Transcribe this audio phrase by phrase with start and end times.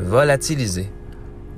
[0.00, 0.90] volatilisé.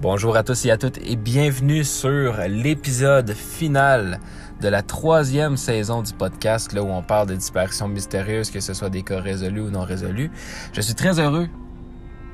[0.01, 4.18] Bonjour à tous et à toutes et bienvenue sur l'épisode final
[4.61, 8.75] de la troisième saison du podcast, là où on parle de disparitions mystérieuses, que ce
[8.75, 10.30] soit des cas résolus ou non résolus.
[10.73, 11.48] Je suis très heureux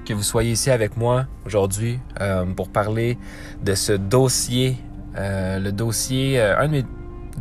[0.06, 3.18] que vous soyez ici avec moi aujourd'hui euh, pour parler
[3.62, 4.76] de ce dossier,
[5.16, 6.84] euh, le dossier, euh, un de mes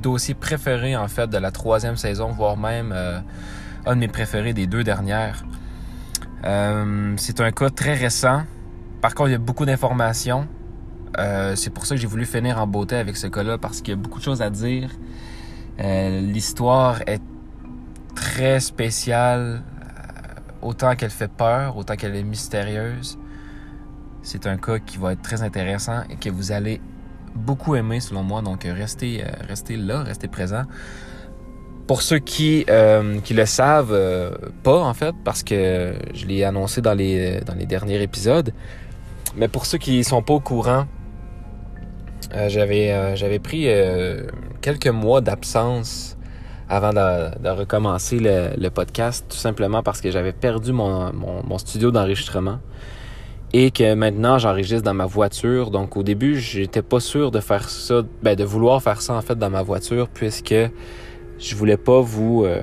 [0.01, 2.93] dossiers préférés en fait de la troisième saison, voire même
[3.85, 5.45] un de mes préférés des deux dernières.
[6.43, 8.43] c'est un cas très récent.
[9.01, 10.47] Par contre, il y a beaucoup d'informations.
[11.55, 13.97] c'est pour ça que j'ai voulu finir en beauté avec ce cas-là parce qu'il y
[13.97, 14.89] a beaucoup de choses à dire.
[15.79, 17.21] L'histoire est
[18.15, 19.63] très spéciale
[20.61, 23.17] autant qu'elle fait peur, autant qu'elle est mystérieuse,
[24.21, 26.81] c'est un cas qui va être très intéressant et que vous allez
[27.35, 28.41] beaucoup aimer selon moi.
[28.41, 30.63] Donc restez, euh, restez là, restez présent.
[31.87, 34.31] Pour ceux qui euh, qui le savent euh,
[34.63, 38.53] pas en fait, parce que je l'ai annoncé dans les dans les derniers épisodes,
[39.37, 40.85] mais pour ceux qui sont pas au courant,
[42.47, 43.67] j'avais j'avais pris
[44.61, 46.17] quelques mois d'absence
[46.69, 52.59] avant de, recommencer le, podcast, tout simplement parce que j'avais perdu mon, studio d'enregistrement
[53.53, 55.71] et que maintenant j'enregistre dans ma voiture.
[55.71, 59.21] Donc au début, j'étais pas sûr de faire ça, ben, de vouloir faire ça en
[59.21, 60.55] fait dans ma voiture puisque
[61.39, 62.61] je voulais pas vous euh,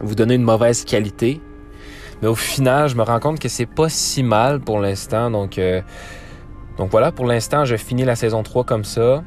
[0.00, 1.40] vous donner une mauvaise qualité.
[2.22, 5.30] Mais au final, je me rends compte que c'est pas si mal pour l'instant.
[5.30, 5.82] Donc euh,
[6.78, 9.22] donc voilà, pour l'instant, je finis la saison 3 comme ça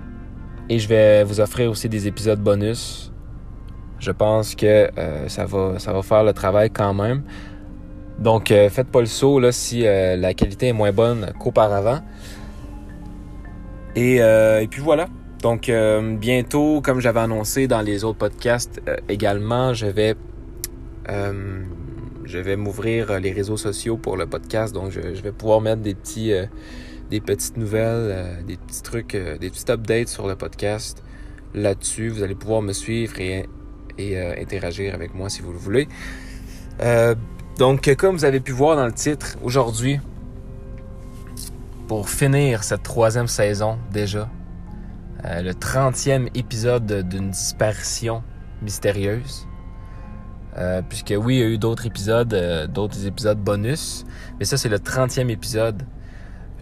[0.70, 3.12] et je vais vous offrir aussi des épisodes bonus
[4.00, 7.24] je pense que euh, ça, va, ça va faire le travail quand même.
[8.20, 12.00] Donc, euh, faites pas le saut là, si euh, la qualité est moins bonne qu'auparavant.
[13.96, 15.08] Et, et, puis voilà.
[15.42, 15.72] Donc,
[16.20, 20.16] bientôt, comme j'avais annoncé dans les autres podcasts également, je vais,
[22.28, 24.74] je vais m'ouvrir les réseaux sociaux pour le podcast.
[24.74, 26.34] Donc, je, vais pouvoir mettre des petits,
[27.10, 31.04] des petites nouvelles, des petits trucs, des petits updates sur le podcast
[31.54, 32.10] là-dessus.
[32.10, 33.48] Vous allez pouvoir me suivre et
[33.98, 35.88] et euh, interagir avec moi si vous le voulez.
[36.82, 37.16] Euh,
[37.58, 40.00] donc, comme vous avez pu voir dans le titre, aujourd'hui,
[41.88, 44.30] pour finir cette troisième saison déjà,
[45.26, 48.24] euh, le 30e épisode d'une disparition
[48.62, 49.47] mystérieuse.
[50.90, 52.34] Puisque oui, il y a eu d'autres épisodes,
[52.74, 54.06] d'autres épisodes bonus,
[54.40, 55.84] mais ça c'est le 30e épisode,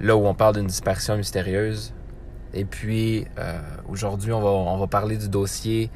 [0.02, 1.94] là où on parle d'une disparition mystérieuse.
[2.54, 3.26] Et puis
[3.88, 5.90] aujourd'hui, on va, on va parler du dossier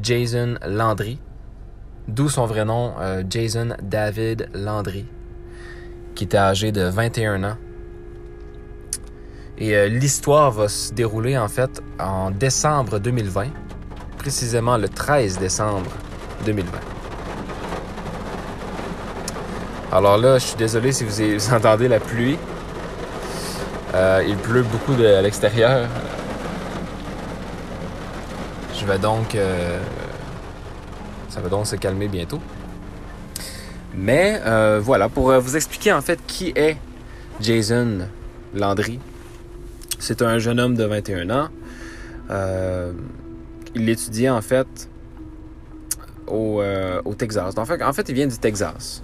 [0.00, 1.18] Jason Landry,
[2.08, 5.06] d'où son vrai nom, euh, Jason David Landry,
[6.14, 7.56] qui était âgé de 21 ans.
[9.58, 13.48] Et euh, l'histoire va se dérouler en fait en décembre 2020,
[14.18, 15.90] précisément le 13 décembre
[16.46, 17.01] 2020.
[19.92, 21.04] Alors là, je suis désolé si
[21.38, 22.38] vous, entendez la pluie.
[23.94, 25.86] Euh, il pleut beaucoup à l'extérieur.
[28.74, 29.34] Je vais donc.
[29.34, 29.78] Euh,
[31.28, 32.40] ça va donc se calmer bientôt.
[33.94, 36.78] Mais euh, voilà, pour vous expliquer en fait qui est
[37.38, 38.08] Jason
[38.54, 38.98] Landry.
[39.98, 41.48] C'est un jeune homme de 21 ans.
[43.74, 44.88] il étudiait en fait
[46.26, 46.62] au,
[47.18, 47.58] Texas.
[47.58, 49.02] En fait, en fait, il vient du Texas.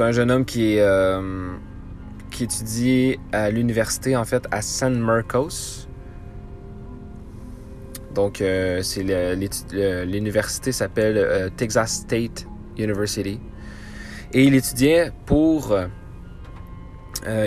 [0.00, 0.78] C'est un jeune homme qui,
[2.30, 5.80] qui étudie à l'université en fait à San Marcos
[8.14, 9.04] donc, euh, c'est
[10.04, 12.46] l'université s'appelle euh, Texas State
[12.76, 13.40] University.
[14.32, 15.86] Et il étudiait pour, euh,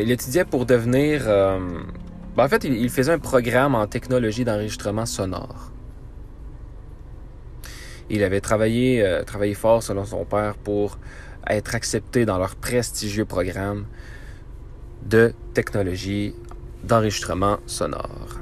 [0.02, 1.26] il étudiait pour devenir.
[1.26, 5.72] Ben, en fait, il, faisait un programme en technologie d'enregistrement sonore.
[8.10, 10.98] Il avait travaillé, travaillé fort selon son père pour
[11.48, 13.86] être accepté dans leur prestigieux programme
[15.06, 16.34] de technologie
[16.84, 18.40] d'enregistrement sonore.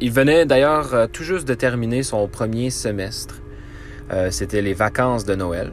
[0.00, 3.40] Il venait d'ailleurs euh, tout juste de terminer son premier semestre.
[4.12, 5.72] Euh, c'était les vacances de Noël.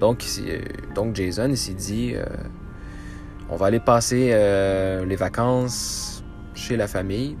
[0.00, 0.60] Donc, euh,
[0.94, 2.14] donc Jason, s'est dit,
[3.50, 4.28] on va aller passer
[5.06, 6.24] les vacances
[6.54, 7.36] chez la famille,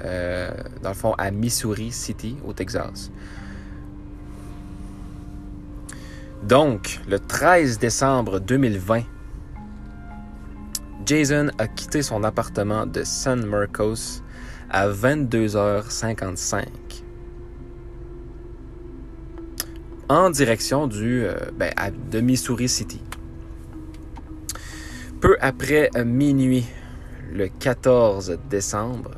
[0.00, 3.10] dans le fond à Missouri City, au Texas.
[6.42, 9.02] Donc, le 13 décembre 2020,
[11.04, 14.22] Jason a quitté son appartement de San Marcos
[14.70, 16.66] à 22h55
[20.08, 21.72] en direction du, euh, ben,
[22.10, 23.00] de Missouri City.
[25.20, 26.66] Peu après minuit,
[27.32, 29.10] le 14 décembre,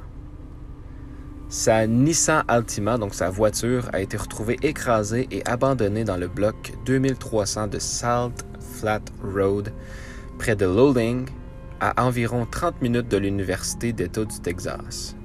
[1.51, 6.73] sa Nissan Altima, donc sa voiture, a été retrouvée écrasée et abandonnée dans le bloc
[6.87, 8.47] 2300 de Salt
[8.79, 9.73] Flat Road,
[10.39, 11.27] près de Lowling,
[11.81, 15.17] à environ 30 minutes de l'Université d'État du Texas.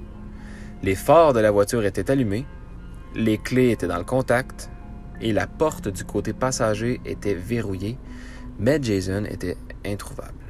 [0.82, 2.44] Les phares de la voiture étaient allumés,
[3.14, 4.68] les clés étaient dans le contact
[5.20, 7.98] et la porte du côté passager était verrouillée,
[8.58, 9.56] mais Jason était
[9.86, 10.45] introuvable.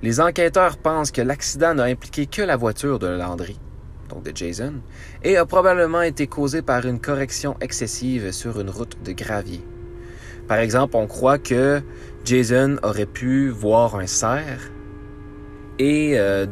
[0.00, 3.58] Les enquêteurs pensent que l'accident n'a impliqué que la voiture de Landry,
[4.08, 4.74] donc de Jason,
[5.24, 9.60] et a probablement été causé par une correction excessive sur une route de gravier.
[10.46, 11.82] Par exemple, on croit que
[12.24, 14.70] Jason aurait pu voir un cerf
[15.80, 16.46] et, euh,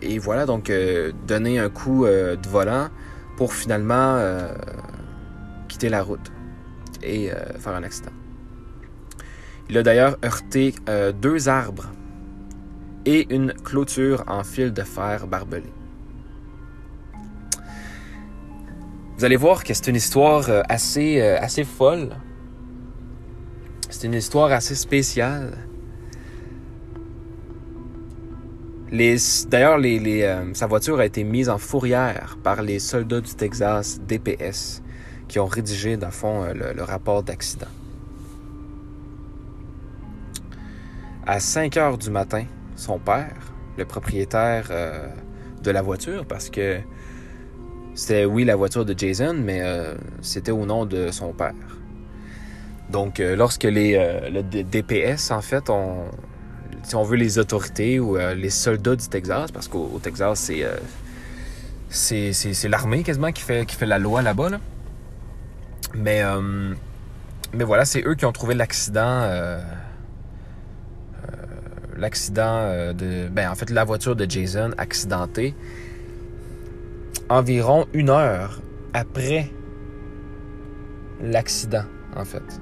[0.00, 2.88] et voilà, donc euh, donner un coup euh, de volant
[3.36, 4.18] pour finalement
[5.68, 6.32] quitter la route
[7.02, 7.28] et
[7.58, 8.12] faire un accident.
[9.68, 10.74] Il a d'ailleurs heurté
[11.20, 11.90] deux arbres
[13.06, 15.72] et une clôture en fil de fer barbelé.
[19.16, 22.10] Vous allez voir que c'est une histoire assez, assez folle
[23.88, 25.56] c'est une histoire assez spéciale.
[29.48, 34.82] D'ailleurs, euh, sa voiture a été mise en fourrière par les soldats du Texas DPS
[35.28, 37.66] qui ont rédigé, dans le fond, euh, le, rapport d'accident.
[41.26, 42.44] À 5 heures du matin,
[42.76, 43.34] son père,
[43.76, 45.08] le propriétaire euh,
[45.62, 46.78] de la voiture, parce que
[47.94, 49.62] c'était, oui, la voiture de Jason, mais
[50.20, 51.54] c'était au nom de son père.
[52.90, 56.04] Donc, euh, lorsque les, euh, le DPS, en fait, on,
[56.82, 60.50] si on veut les autorités ou euh, les soldats du Texas, parce qu'au Texas,
[61.88, 64.50] c'est, c'est, l'armée quasiment qui fait, qui fait la loi là-bas.
[65.94, 66.22] Mais,
[67.54, 69.30] mais voilà, c'est eux qui ont trouvé l'accident.
[71.96, 73.28] L'accident de.
[73.28, 75.54] Ben, en fait, la voiture de Jason accidentée
[77.28, 78.60] environ une heure
[78.92, 79.50] après
[81.20, 81.84] l'accident,
[82.14, 82.60] en fait.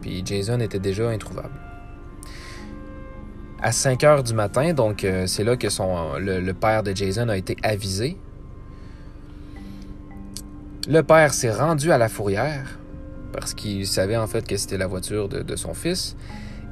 [0.00, 1.54] Puis Jason était déjà introuvable.
[3.60, 5.68] À 5 heures du matin, donc euh, c'est là que
[6.18, 8.18] le, père de Jason a été avisé.
[10.88, 12.78] Le père s'est rendu à la fourrière
[13.32, 16.16] parce qu'il savait en fait que c'était la voiture de, son fils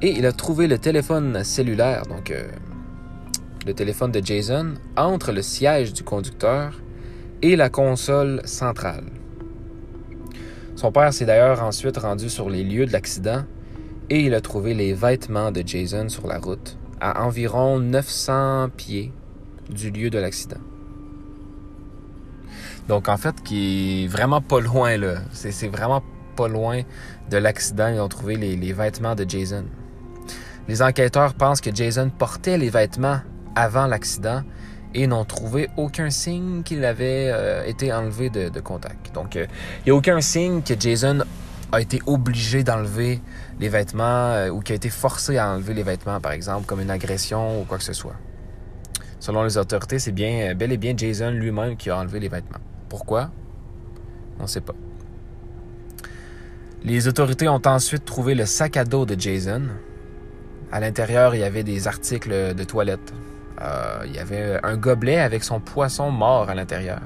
[0.01, 2.47] et il a trouvé le téléphone cellulaire, donc euh,
[3.67, 6.81] le téléphone de Jason, entre le siège du conducteur
[7.43, 9.05] et la console centrale.
[10.75, 13.43] Son père s'est d'ailleurs ensuite rendu sur les lieux de l'accident
[14.09, 19.13] et il a trouvé les vêtements de Jason sur la route, à environ 900 pieds
[19.69, 20.59] du lieu de l'accident.
[22.87, 25.19] Donc en fait, qui est vraiment pas loin là.
[25.31, 26.03] C'est vraiment
[26.35, 26.81] pas loin
[27.29, 27.87] de l'accident.
[27.89, 29.65] Ils ont trouvé les vêtements de Jason.
[30.67, 33.19] Les enquêteurs pensent que Jason portait les vêtements
[33.55, 34.43] avant l'accident
[34.93, 39.13] et n'ont trouvé aucun signe qu'il avait euh, été enlevé de, contact.
[39.13, 39.45] Donc, euh,
[39.79, 41.19] il n'y a aucun signe que Jason
[41.71, 43.21] a été obligé d'enlever
[43.59, 46.81] les vêtements euh, ou qu'il a été forcé à enlever les vêtements, par exemple, comme
[46.81, 48.15] une agression ou quoi que ce soit.
[49.19, 52.59] Selon les autorités, c'est bien bel et bien Jason lui-même qui a enlevé les vêtements.
[52.89, 53.29] Pourquoi?
[54.39, 54.73] On ne sait pas.
[56.83, 59.61] Les autorités ont ensuite trouvé le sac à dos de Jason.
[60.71, 63.13] À l'intérieur, il y avait des articles de toilette,
[63.61, 66.99] euh, il y avait un gobelet avec son poisson mort à l'intérieur.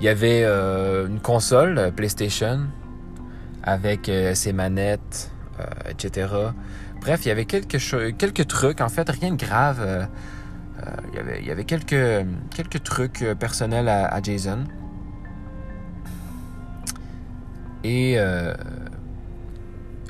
[0.00, 2.60] Il y avait euh, une console euh, PlayStation
[3.64, 5.30] avec ses manettes,
[5.90, 6.28] etc.
[7.02, 7.78] Bref, il y avait quelques,
[8.16, 10.08] quelques trucs, en fait, rien de grave.
[11.12, 14.64] il, y avait, quelques, quelques trucs personnels à, à Jason.
[17.84, 18.16] Et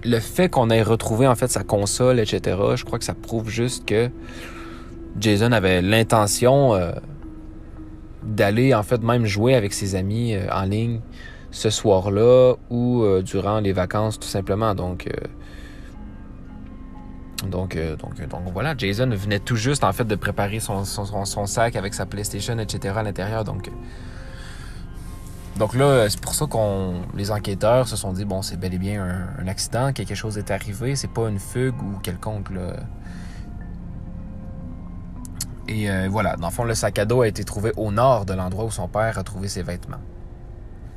[0.05, 3.49] le fait qu'on ait retrouvé en fait sa console, etc., je crois que ça prouve
[3.49, 4.11] juste que
[5.19, 6.93] Jason avait l'intention euh,
[8.23, 11.01] d'aller en fait même jouer avec ses amis euh, en ligne
[11.51, 14.75] ce soir-là ou euh, durant les vacances tout simplement.
[14.75, 15.09] Donc,
[17.49, 21.47] donc, donc, donc voilà, Jason venait tout juste en fait de préparer son, son, son
[21.47, 22.95] sac avec sa PlayStation, etc.
[22.99, 23.45] à l'intérieur.
[23.45, 23.71] Donc
[25.59, 28.79] donc là, c'est pour ça qu'on les enquêteurs se sont dit bon, c'est bel et
[28.79, 32.51] bien un, accident, quelque chose est arrivé, c'est pas une fugue ou quelconque.
[32.51, 32.75] Là.
[35.67, 38.25] Et euh, voilà, dans le fond, le sac à dos a été trouvé au nord
[38.25, 40.01] de l'endroit où son père a trouvé ses vêtements.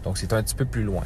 [0.04, 1.04] Donc c'est un petit peu plus loin.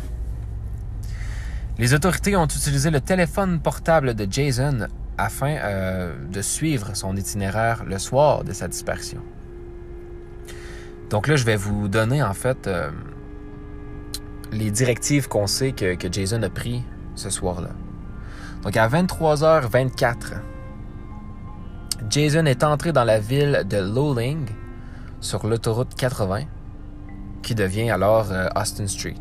[1.78, 7.86] Les autorités ont utilisé le téléphone portable de Jason afin euh, de suivre son itinéraire
[7.86, 9.22] le soir de sa disparition.
[11.10, 12.92] Donc là, je vais vous donner en fait euh,
[14.52, 16.84] les directives qu'on sait que, Jason a pris
[17.16, 17.70] ce soir-là.
[18.64, 20.16] Donc à 23h24,
[22.10, 24.48] Jason est entré dans la ville de Lowling
[25.20, 26.42] sur l'autoroute 80,
[27.42, 29.14] qui devient alors euh, Austin Street.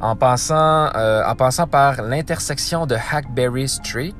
[0.00, 4.14] En passant, euh, en passant par l'intersection de Hackberry Street,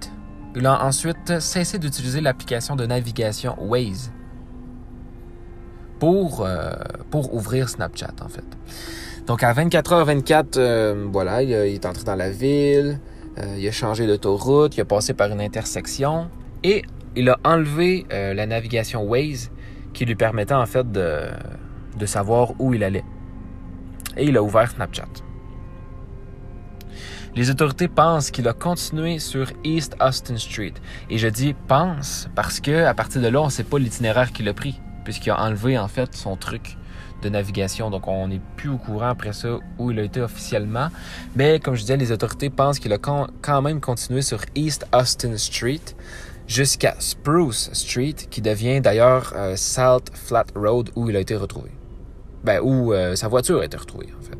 [0.56, 4.10] il a ensuite cessé d'utiliser l'application de navigation Waze
[6.00, 6.72] pour, euh,
[7.10, 8.44] pour ouvrir Snapchat, en fait.
[9.28, 12.98] Donc à 24h24, euh, voilà, il, est entré dans la ville,
[13.56, 16.28] il a changé d'autoroute, il a passé par une intersection
[16.64, 16.82] et
[17.14, 19.50] il a enlevé la navigation Waze
[19.92, 21.26] qui lui permettait en fait de,
[21.96, 23.04] de savoir où il allait.
[24.16, 25.08] Et il a ouvert Snapchat.
[27.36, 30.74] Les autorités pensent qu'il a continué sur East Austin Street.
[31.10, 34.32] Et je dis pense parce que à partir de là, on ne sait pas l'itinéraire
[34.32, 36.78] qu'il a pris, puisqu'il a enlevé en fait son truc
[37.22, 37.90] de navigation.
[37.90, 40.88] Donc on n'est plus au courant après ça où il a été officiellement.
[41.36, 45.36] Mais comme je disais, les autorités pensent qu'il a quand même continué sur East Austin
[45.36, 45.80] Street
[46.48, 51.70] jusqu'à Spruce Street, qui devient d'ailleurs euh, Salt Flat Road où il a été retrouvé.
[52.42, 54.38] Ben, où euh, sa voiture a été retrouvée, en fait.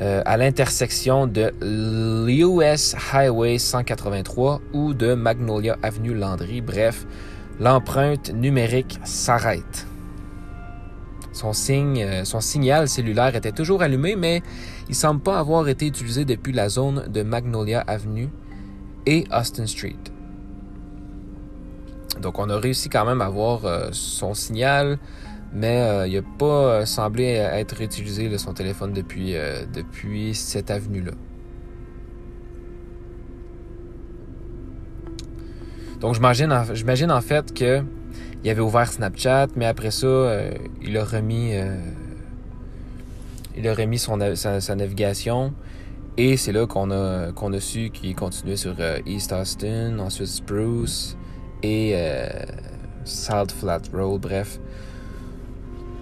[0.00, 6.60] Euh, à l'intersection de l'US Highway 183 ou de Magnolia Avenue Landry.
[6.60, 7.04] Bref,
[7.58, 9.86] l'empreinte numérique s'arrête.
[11.44, 14.42] Euh, son signal cellulaire était toujours allumé, mais
[14.88, 18.28] il semble pas avoir été utilisé depuis la zone de Magnolia Avenue
[19.06, 19.96] et Austin Street.
[22.20, 23.60] Donc on a réussi quand même à voir
[23.92, 24.98] son signal,
[25.52, 30.70] mais euh, il n'a pas euh, semblé être utilisé son téléphone depuis, euh, depuis cette
[30.70, 31.12] avenue-là.
[36.00, 37.82] Donc j'imagine en fait que
[38.44, 40.40] il avait ouvert Snapchat, mais après ça,
[40.82, 41.54] il a remis
[43.56, 45.52] il a remis son, sa, navigation.
[46.16, 48.74] Et c'est là qu'on a, qu'on a su qu'il continuait sur
[49.06, 51.16] East Austin, ensuite Spruce
[51.62, 51.94] et
[53.08, 54.60] Salt Flat Road, bref.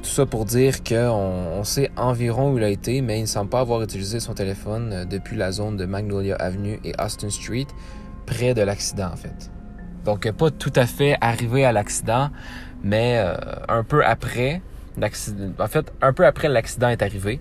[0.03, 3.27] Tout ça pour dire qu'on on sait environ où il a été, mais il ne
[3.27, 7.29] semble pas avoir utilisé son téléphone euh, depuis la zone de Magnolia Avenue et Austin
[7.29, 7.67] Street,
[8.25, 9.51] près de l'accident en fait.
[10.07, 12.31] Donc pas tout à fait arrivé à l'accident,
[12.85, 13.35] mais euh,
[13.69, 14.63] un peu après
[14.97, 15.51] l'accident.
[15.59, 17.41] En fait, un peu après l'accident est arrivé.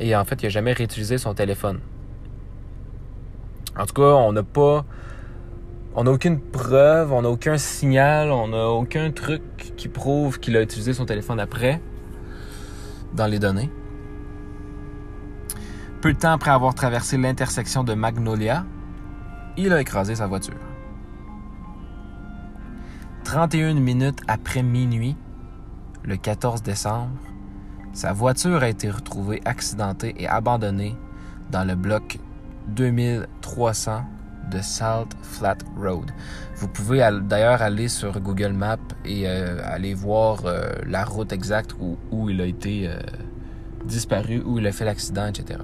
[0.00, 1.78] Et en fait, il n'a jamais réutilisé son téléphone.
[3.78, 4.84] En tout cas, on n'a pas.
[5.94, 9.42] On n'a aucune preuve, on n'a aucun signal, on n'a aucun truc
[9.76, 11.80] qui prouve qu'il a utilisé son téléphone après
[13.12, 13.70] dans les données.
[16.00, 18.64] Peu de temps après avoir traversé l'intersection de Magnolia,
[19.58, 20.71] il a écrasé sa voiture.
[23.24, 25.16] 31 minutes après minuit,
[26.02, 27.16] le 14 décembre,
[27.92, 30.96] sa voiture a été retrouvée accidentée et abandonnée
[31.50, 32.18] dans le bloc
[32.68, 34.02] 2300
[34.50, 36.10] de Salt Flat Road.
[36.56, 41.74] Vous pouvez d'ailleurs aller sur Google Maps et euh, aller voir euh, la route exacte
[42.10, 42.98] où, il a été euh,
[43.84, 45.60] disparu, où il a fait l'accident, etc.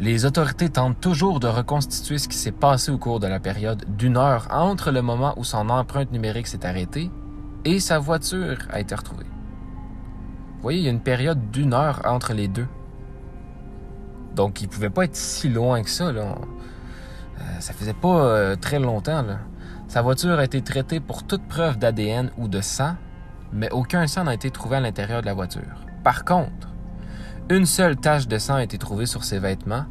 [0.00, 3.84] Les autorités tentent toujours de reconstituer ce qui s'est passé au cours de la période
[3.98, 7.10] d'une heure entre le moment où son empreinte numérique s'est arrêtée
[7.66, 9.26] et sa voiture a été retrouvée.
[9.26, 12.66] Vous voyez, il y a une période d'une heure entre les deux.
[14.34, 16.10] Donc, il pouvait pas être si loin que ça.
[16.12, 16.34] Là.
[17.38, 19.20] Euh, ça faisait pas euh, très longtemps.
[19.20, 19.40] Là.
[19.86, 22.94] Sa voiture a été traitée pour toute preuve d'ADN ou de sang,
[23.52, 25.84] mais aucun sang n'a été trouvé à l'intérieur de la voiture.
[26.02, 26.69] Par contre,
[27.50, 29.84] une seule tache de sang a été trouvée sur ses vêtements,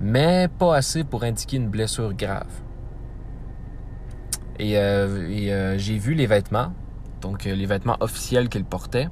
[0.00, 2.50] mais pas assez pour indiquer une blessure grave.
[4.58, 6.72] Et, euh, j'ai vu les vêtements,
[7.20, 9.08] donc les vêtements officiels qu'il portait.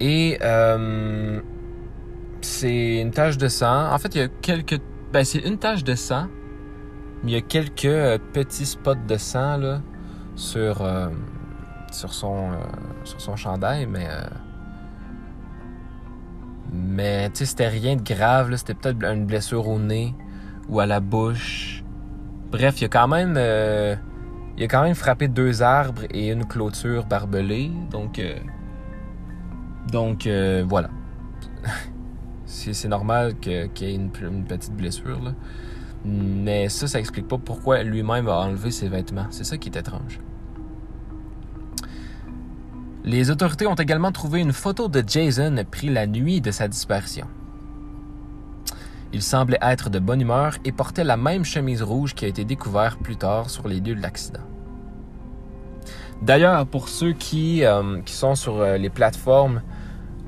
[0.00, 0.38] Et
[2.42, 3.92] c'est une tache de sang.
[3.92, 4.80] En fait, il y a quelques.
[5.12, 6.26] Ben, c'est une tache de sang,
[7.22, 9.80] mais il y a quelques euh, petits spots de sang là,
[10.36, 11.08] sur, euh,
[11.90, 12.56] son, euh,
[13.04, 14.08] sur son chandail, mais.
[16.70, 18.54] Mais, tu sais, c'était rien de grave.
[18.56, 20.14] C'était peut-être une blessure au nez
[20.68, 21.82] ou à la bouche.
[22.50, 23.36] Bref, il a quand même.
[24.56, 27.70] il a quand même frappé deux arbres et une clôture barbelée.
[27.90, 28.20] Donc.
[29.90, 30.28] donc,
[30.66, 30.90] voilà.
[32.46, 35.34] c'est normal qu'il y ait une, petite blessure.
[36.04, 39.26] Mais ça, ça explique pas pourquoi lui-même a enlevé ses vêtements.
[39.30, 40.20] C'est ça qui est étrange.
[43.04, 47.26] Les autorités ont également trouvé une photo de Jason prise la nuit de sa disparition.
[49.12, 52.44] Il semblait être de bonne humeur et portait la même chemise rouge qui a été
[52.44, 54.40] découverte plus tard sur les lieux de l'accident.
[56.22, 59.62] D'ailleurs, pour ceux qui, euh, sont sur euh, les plateformes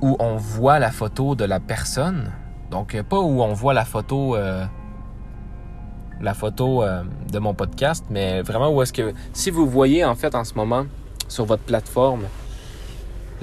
[0.02, 2.32] où on voit la photo de la personne.
[2.72, 4.64] Donc, pas où on voit la photo, euh,
[6.20, 10.16] la photo euh, de mon podcast, mais vraiment où est-ce que, si vous voyez en
[10.16, 10.86] fait en ce moment
[11.28, 12.24] sur votre plateforme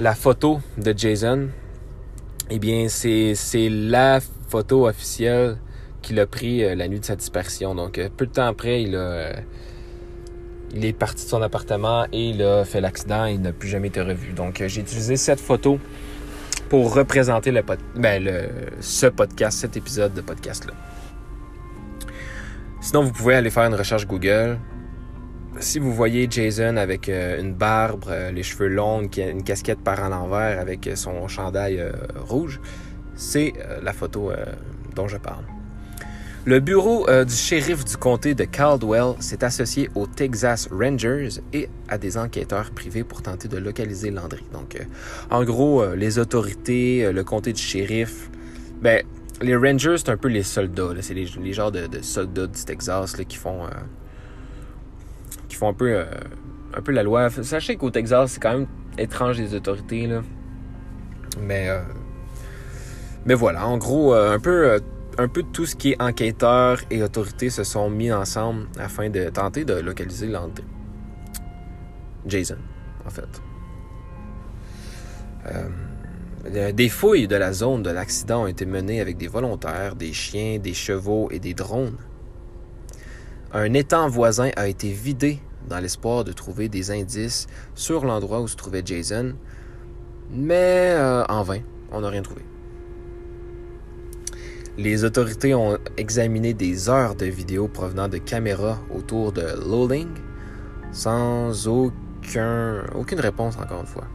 [0.00, 1.48] la photo de Jason,
[2.50, 3.34] eh bien, c'est
[3.68, 5.56] la photo officielle
[6.02, 7.74] qu'il a pris euh, la nuit de sa dispersion.
[7.74, 9.32] Donc, euh, peu de temps après, il a, euh,
[10.74, 13.68] il est parti de son appartement et il a fait l'accident et il n'a plus
[13.68, 14.32] jamais été revu.
[14.32, 15.78] Donc, j'ai utilisé cette photo
[16.68, 17.52] pour représenter
[17.94, 18.48] ben, le,
[18.80, 20.74] ce podcast, cet épisode de podcast-là.
[22.80, 24.58] Sinon, vous pouvez aller faire une recherche Google.
[25.60, 30.58] Si vous voyez Jason avec une barbe, les cheveux longs, une casquette par en envers
[30.58, 31.84] avec son chandail
[32.16, 32.60] rouge,
[33.14, 34.32] c'est la photo
[34.94, 35.44] dont je parle.
[36.44, 41.68] Le bureau euh, du shérif du comté de Caldwell s'est associé aux Texas Rangers et
[41.88, 44.42] à des enquêteurs privés pour tenter de localiser Landry.
[44.52, 44.82] Donc, euh,
[45.30, 48.28] en gros, euh, les autorités, le comté du shérif,
[48.80, 49.04] ben,
[49.40, 50.90] les Rangers, c'est un peu les soldats.
[51.00, 53.68] C'est les, genres de, soldats du Texas qui font,
[55.62, 56.04] font un peu,
[56.74, 57.30] un peu la loi.
[57.30, 58.66] Sachez qu'au Texas, c'est quand même
[58.98, 60.22] étrange les autorités, là.
[61.40, 61.68] Mais,
[63.34, 64.80] voilà, en gros, un peu
[65.18, 69.10] un peu de tout ce qui est enquêteurs et autorités se sont mis ensemble afin
[69.10, 70.64] de tenter de localiser l'entrée.
[72.26, 72.56] Jason,
[73.06, 73.42] en fait.
[75.46, 80.14] Euh, des fouilles de la zone de l'accident ont été menées avec des volontaires, des
[80.14, 81.98] chiens, des chevaux et des drones.
[83.52, 88.48] Un étang voisin a été vidé dans l'espoir de trouver des indices sur l'endroit où
[88.48, 89.34] se trouvait Jason,
[90.30, 92.42] mais euh, en vain, on n'a rien trouvé.
[94.78, 100.08] Les autorités ont examiné des heures de vidéos provenant de caméras autour de Lowling
[100.92, 104.06] sans aucun, aucune réponse encore une fois.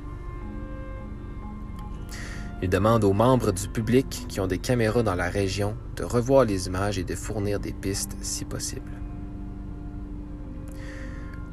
[2.63, 6.43] Ils demandent aux membres du public qui ont des caméras dans la région de revoir
[6.43, 8.89] les images et de fournir des pistes si possible.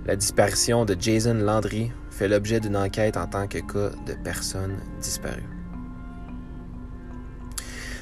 [0.07, 4.77] La disparition de Jason Landry fait l'objet d'une enquête en tant que cas de personne
[5.01, 5.49] disparue.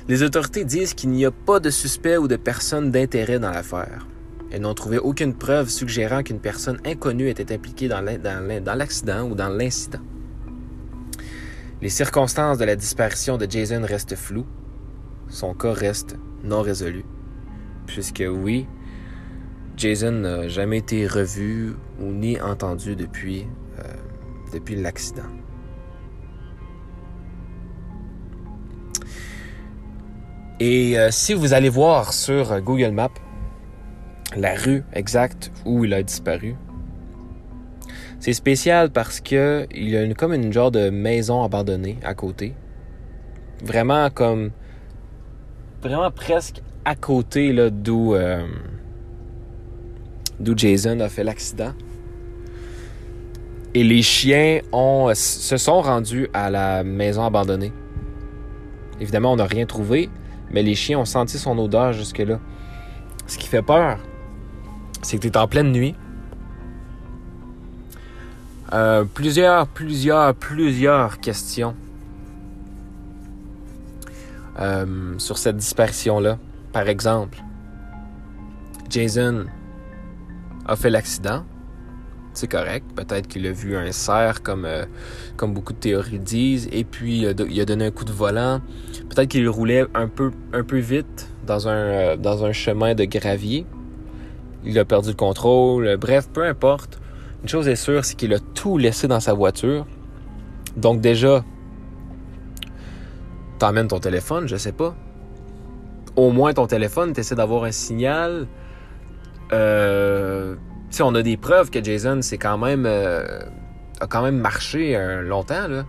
[0.08, 4.08] Les autorités disent qu'il n'y a pas de suspect ou de personne d'intérêt dans l'affaire.
[4.50, 9.48] Elles n'ont trouvé aucune preuve suggérant qu'une personne inconnue était impliquée dans l'accident ou dans
[9.48, 10.00] l'incident.
[11.80, 14.46] Les circonstances de la disparition de Jason restent floues.
[15.28, 17.04] Son cas reste non résolu.
[17.86, 18.66] Puisque oui,
[19.76, 23.46] Jason n'a jamais été revu ou ni entendu depuis,
[23.78, 23.82] euh,
[24.52, 25.22] depuis l'accident.
[30.61, 33.08] Et euh, si vous allez voir sur Google Maps
[34.37, 36.54] la rue exacte où il a disparu,
[38.20, 42.14] c'est spécial parce que il y a une, comme une genre de maison abandonnée à
[42.14, 42.54] côté.
[43.64, 44.52] Vraiment comme
[45.82, 48.46] vraiment presque à côté là d'où euh,
[50.42, 51.72] d'où Jason a fait l'accident.
[53.74, 57.72] Et les chiens ont, se sont rendus à la maison abandonnée.
[59.00, 60.11] Évidemment, on n'a rien trouvé,
[60.50, 62.38] mais les chiens ont senti son odeur jusque-là.
[63.26, 63.98] Ce qui fait peur,
[65.00, 65.94] c'est que tu en pleine nuit.
[68.74, 71.74] Euh, plusieurs, plusieurs, plusieurs questions
[74.61, 76.38] euh, sur cette disparition-là.
[76.72, 77.42] Par exemple,
[78.90, 79.46] Jason
[80.66, 81.44] a fait l'accident
[82.35, 82.87] c'est correct.
[82.94, 84.85] Peut-être qu'il a vu un cerf, comme, euh,
[85.37, 88.61] comme beaucoup de théories disent, et puis il a donné un coup de volant.
[89.11, 93.05] Peut-être qu'il roulait un peu, un peu vite dans un, euh, dans un chemin de
[93.05, 93.66] gravier.
[94.64, 95.96] Il a perdu le contrôle.
[95.96, 97.01] Bref, peu importe.
[97.42, 99.87] Une chose est sûre, c'est qu'il a tout laissé dans sa voiture.
[100.77, 101.44] Donc déjà,
[103.59, 104.94] t'emmènes ton téléphone, je sais pas.
[106.14, 108.46] Au moins ton téléphone, t'essaies d'avoir un signal.
[109.52, 110.56] Euh
[111.00, 113.40] on a des preuves que Jason c'est quand même euh,
[114.00, 115.84] a quand même marché euh, longtemps là.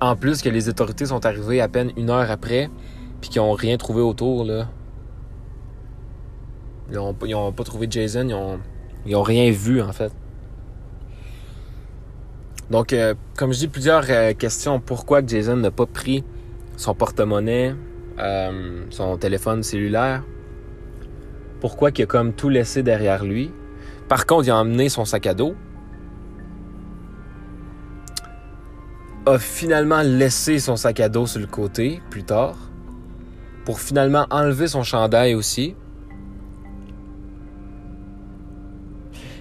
[0.00, 2.70] En plus que les autorités sont arrivées à peine une heure après,
[3.20, 4.68] puis qu'ils ont rien trouvé autour là.
[6.90, 8.60] Ils ont, pas trouvé Jason, ils ont,
[9.04, 10.12] ils ont rien vu en fait.
[12.70, 14.06] Donc, euh, comme je dis, plusieurs
[14.38, 14.80] questions.
[14.80, 16.24] Pourquoi Jason n'a pas pris
[16.76, 17.74] son porte-monnaie,
[18.90, 20.22] son téléphone cellulaire?
[21.60, 23.52] Pourquoi il a comme tout laissé derrière lui.
[24.08, 25.54] Par contre, il a emmené son sac à dos.
[29.26, 32.56] A finalement laissé son sac à dos sur le côté plus tard.
[33.64, 35.74] Pour finalement enlever son chandail aussi.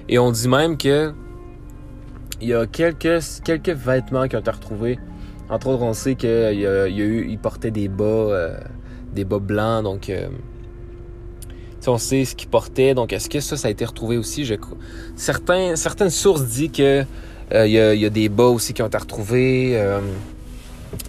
[0.10, 1.14] Et on dit même que
[2.40, 5.00] il y a quelques, vêtements qui ont été retrouvés.
[5.50, 8.60] Entre autres, on sait qu'il y a, portait des bas, euh,
[9.14, 10.28] des bas blancs, donc euh,
[11.88, 12.94] on sait ce qu'il portait.
[12.94, 14.50] Donc, est-ce que ça, ça a été retrouvé aussi?
[15.16, 17.06] Certaines sources disent que
[17.52, 19.82] Il y, a, des bas aussi qui ont été retrouvés.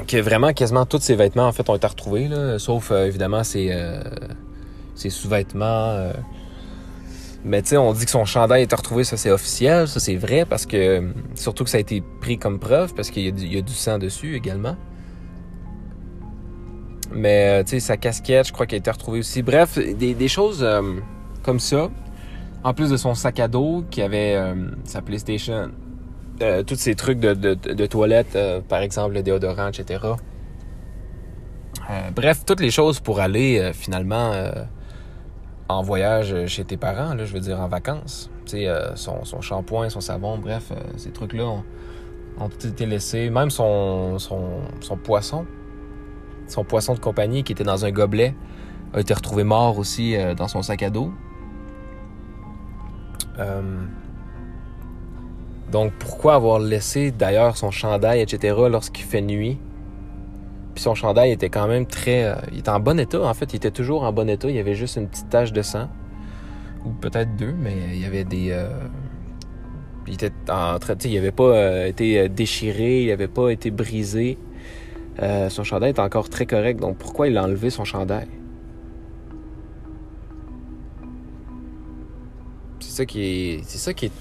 [0.06, 3.74] que vraiment, quasiment tous ces vêtements, en fait, ont été retrouvés, sauf évidemment ces,
[4.94, 6.12] ces sous-vêtements.
[7.44, 10.00] Mais tu sais, on dit que son chandail a été retrouvé, ça c'est officiel, ça
[10.00, 13.58] c'est vrai, parce que surtout que ça a été pris comme preuve, parce qu'il y,
[13.58, 14.76] a du sang dessus également.
[17.10, 19.42] Mais, euh, tu sais, sa casquette, je crois qu'elle a été retrouvée aussi.
[19.42, 20.82] Bref, des, choses euh,
[21.42, 21.90] comme ça.
[22.64, 25.70] En plus de son sac à dos qui avait euh, sa PlayStation,
[26.66, 29.98] tous ces trucs de, de, toilette, par exemple le déodorant, etc.
[32.14, 34.32] bref, toutes les choses pour aller finalement
[35.68, 38.30] en voyage chez tes parents, je veux dire en vacances.
[38.44, 41.64] Tu sais, son, son shampoing, son savon, bref, ces trucs-là ont,
[42.38, 43.30] ont été laissés.
[43.30, 45.44] Même son, son poisson
[46.48, 48.34] son poisson de compagnie qui était dans un gobelet
[48.92, 51.12] a été retrouvé mort aussi euh, dans son sac à dos.
[53.38, 53.84] Euh,
[55.70, 58.56] donc pourquoi avoir laissé d'ailleurs son chandail, etc.
[58.70, 59.58] lorsqu'il fait nuit?
[60.74, 62.24] Puis son chandail était quand même très...
[62.24, 64.56] Euh, il était en bon état en fait, il était toujours en bon état, il
[64.56, 65.88] y avait juste une petite tache de sang.
[66.84, 68.56] Ou peut-être deux, mais il y avait des...
[70.06, 70.94] il était en train...
[71.04, 74.38] Il n'avait pas été déchiré, il n'avait pas été brisé.
[75.20, 78.28] Euh, son chandail est encore très correct, donc pourquoi il a enlevé son chandail?
[82.80, 84.12] C'est ça qui est, c'est ça qui est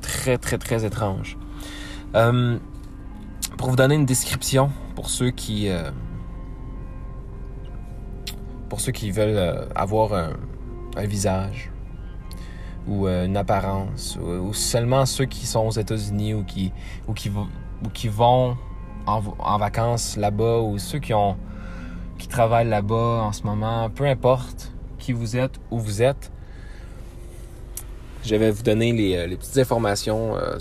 [0.00, 1.38] très, très, très étrange.
[2.14, 2.58] Euh,
[3.56, 5.90] pour vous donner une description, pour ceux qui, euh,
[9.12, 10.32] veulent avoir un,
[11.04, 11.70] visage
[12.88, 17.28] ou une apparence, ou, seulement ceux qui sont aux États-Unis ou qui
[18.08, 18.56] vont
[19.06, 21.36] en, vacances là-bas ou ceux qui ont
[22.18, 26.32] qui travaillent là-bas en ce moment, peu importe qui vous êtes, où vous êtes,
[28.26, 30.58] je vais vous donner les, euh, petites informations euh,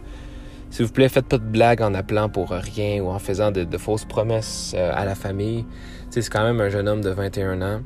[0.71, 3.77] s'il vous plaît faites pas de blagues en appelant pour rien ou en faisant de,
[3.77, 5.65] fausses promesses à la famille.
[6.05, 7.81] Tu sais c'est quand même un jeune homme de 21 ans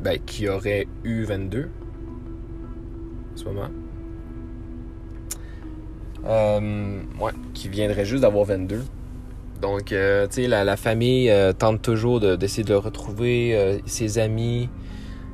[0.00, 1.68] ben, qui aurait eu 22
[3.32, 3.68] en ce moment.
[7.20, 8.82] Ouais, qui viendrait juste d'avoir 22
[9.60, 14.70] donc, euh, tu sais, la, famille euh, tente toujours d'essayer de, retrouver, euh, ses amis.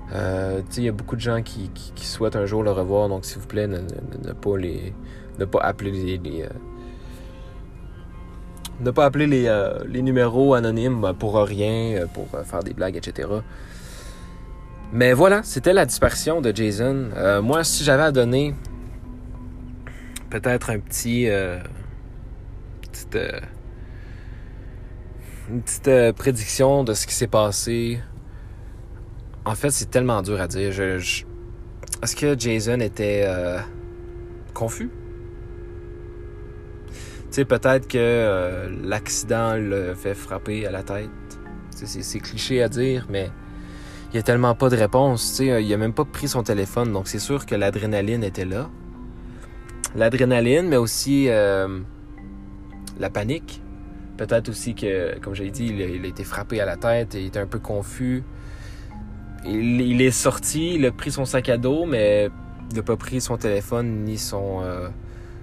[0.08, 3.08] tu sais, il y a beaucoup de gens qui, souhaitent un jour le revoir.
[3.08, 3.78] Donc, s'il vous plaît, ne,
[4.32, 4.92] pas les,
[5.38, 6.48] ne pas appeler les,
[8.80, 13.28] ne pas appeler les, numéros anonymes pour rien, pour faire des blagues, etc.
[14.92, 17.10] Mais voilà, c'était la disparition de Jason.
[17.42, 18.54] moi, si j'avais à donner
[20.30, 21.28] peut-être un petit,
[22.82, 23.18] petite
[25.48, 28.00] une petite euh, prédiction de ce qui s'est passé.
[29.44, 30.72] En fait, c'est tellement dur à dire.
[30.80, 33.58] Est-ce que Jason était euh,
[34.54, 34.90] confus?
[36.88, 41.10] Tu sais, peut-être que euh, l'accident le fait frapper à la tête.
[41.70, 43.30] C'est cliché à dire, mais
[44.10, 45.22] il y a tellement pas de réponse.
[45.22, 48.70] sais il a même pas pris son téléphone, donc c'est sûr que l'adrénaline était là.
[49.94, 53.60] L'adrénaline, mais aussi la panique.
[54.16, 57.38] Peut-être aussi que, comme j'ai dit, il a, été frappé à la tête, il était
[57.38, 58.24] un peu confus.
[59.44, 62.30] Il, est sorti, il a pris son sac à dos, mais
[62.70, 64.88] il n'a pas pris son téléphone ni son, euh,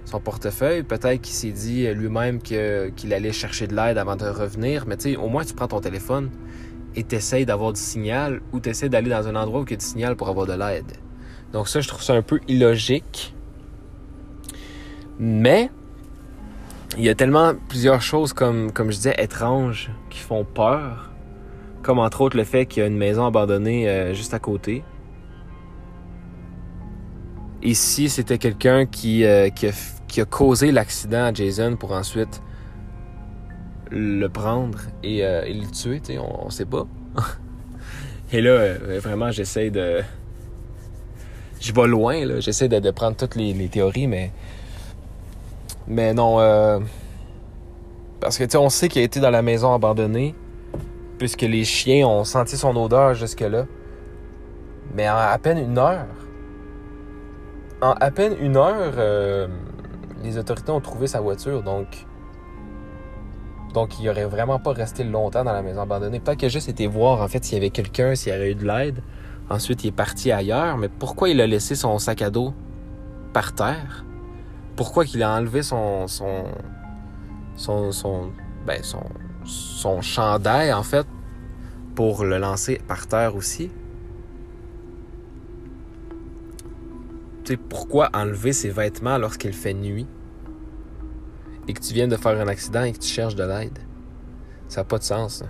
[0.04, 0.82] son portefeuille.
[0.82, 4.84] Peut-être qu'il s'est dit lui-même qu'il allait chercher de l'aide avant de revenir.
[4.86, 6.30] Mais tu sais, au moins tu prends ton téléphone
[6.96, 9.70] et tu essaies d'avoir du signal ou tu essaies d'aller dans un endroit où il
[9.70, 10.92] y a du signal pour avoir de l'aide.
[11.52, 13.34] Donc ça, je trouve ça un peu illogique.
[15.18, 15.70] Mais
[16.96, 21.10] il y a tellement plusieurs choses, comme, comme je disais, étranges qui font peur.
[21.82, 24.82] Comme entre autres le fait qu'il y a une maison abandonnée euh, juste à côté.
[27.62, 29.66] Ici, c'était quelqu'un qui, euh, qui,
[30.20, 32.42] a, causé l'accident à Jason pour ensuite
[33.90, 36.86] le prendre et, euh, le tuer, on, on sait pas.
[38.32, 40.00] et là, vraiment, j'essaie de...
[41.60, 42.40] Je vais loin, là.
[42.40, 44.30] J'essaie de, prendre toutes les théories, mais
[45.86, 46.80] mais non, euh,
[48.20, 50.34] parce que tu sais, on sait qu'il a été dans la maison abandonnée,
[51.18, 53.66] puisque les chiens ont senti son odeur jusque-là.
[54.94, 56.06] Mais en à peine une heure,
[57.80, 59.48] en à peine une heure, euh,
[60.22, 62.06] les autorités ont trouvé sa voiture, donc.
[63.74, 66.20] Donc, il aurait vraiment pas resté longtemps dans la maison abandonnée.
[66.20, 68.52] Peut-être qu'il a juste été voir, en fait, s'il y avait quelqu'un, s'il y avait
[68.52, 69.02] eu de l'aide.
[69.50, 70.78] Ensuite, il est parti ailleurs.
[70.78, 72.54] Mais pourquoi il a laissé son sac à dos
[73.32, 74.04] par terre?
[74.76, 76.06] Pourquoi qu'il a enlevé son
[78.66, 79.04] ben son,
[79.44, 81.06] son chandail en fait
[81.94, 83.70] pour le lancer par terre aussi?
[87.44, 90.06] Tu sais pourquoi enlever ses vêtements lorsqu'il fait nuit?
[91.68, 93.78] Et que tu viens de faire un accident et que tu cherches de l'aide?
[94.68, 95.44] Ça n'a pas de sens.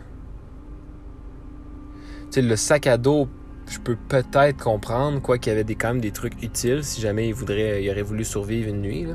[2.26, 3.28] Tu sais le sac à dos
[3.68, 7.00] je peux peut-être comprendre, quoi qu'il y avait des, quand même des trucs utiles si
[7.00, 9.06] jamais il voudrait, il aurait voulu survivre une nuit.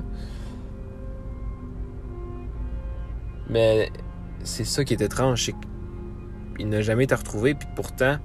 [3.50, 3.92] Mais
[4.44, 5.56] c'est ça qui est étrange, c'est
[6.58, 8.18] qu'il n'a jamais été retrouvé, puis pourtant,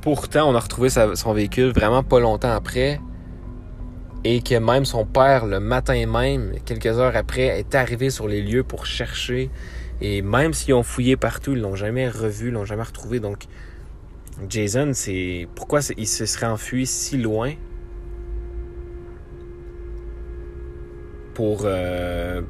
[0.00, 3.00] pourtant, on a retrouvé son véhicule vraiment pas longtemps après,
[4.24, 8.42] et que même son père, le matin même, quelques heures après, est arrivé sur les
[8.42, 9.50] lieux pour chercher
[10.04, 13.20] et même s'ils ont fouillé partout, ils l'ont jamais revu, ils l'ont jamais retrouvé.
[13.20, 13.44] Donc,
[14.48, 17.52] Jason, c'est pourquoi il se serait enfui si loin
[21.34, 22.42] pour, euh,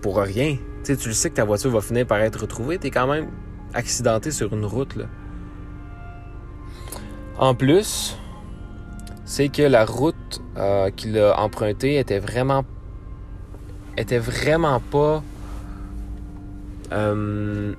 [0.00, 0.56] pour rien?
[0.84, 2.78] tu le sais que ta voiture va finir par être retrouvée.
[2.78, 3.28] Tu es quand même
[3.74, 4.94] accidenté sur une route.
[4.94, 5.06] Là.
[7.36, 8.16] En plus,
[9.24, 12.64] c'est que la route euh, qu'il a empruntée était vraiment
[13.96, 15.22] était vraiment pas
[16.92, 17.74] euh,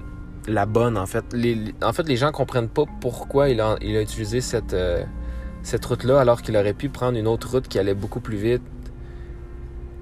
[0.48, 1.26] la bonne, en fait.
[1.34, 5.04] Les, en fait, les gens comprennent pas pourquoi il a, il a utilisé cette, euh,
[5.62, 8.62] cette route-là alors qu'il aurait pu prendre une autre route qui allait beaucoup plus vite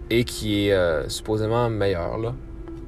[0.09, 2.33] et qui est euh, supposément meilleure, là.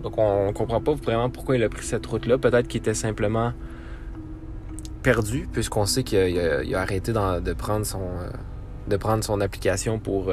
[0.01, 2.37] Donc, on, comprend pas vraiment pourquoi il a pris cette route-là.
[2.37, 3.53] Peut-être qu'il était simplement
[5.01, 8.01] perdu, puisqu'on sait qu'il a, arrêté de prendre son,
[8.87, 10.29] de prendre son application pour,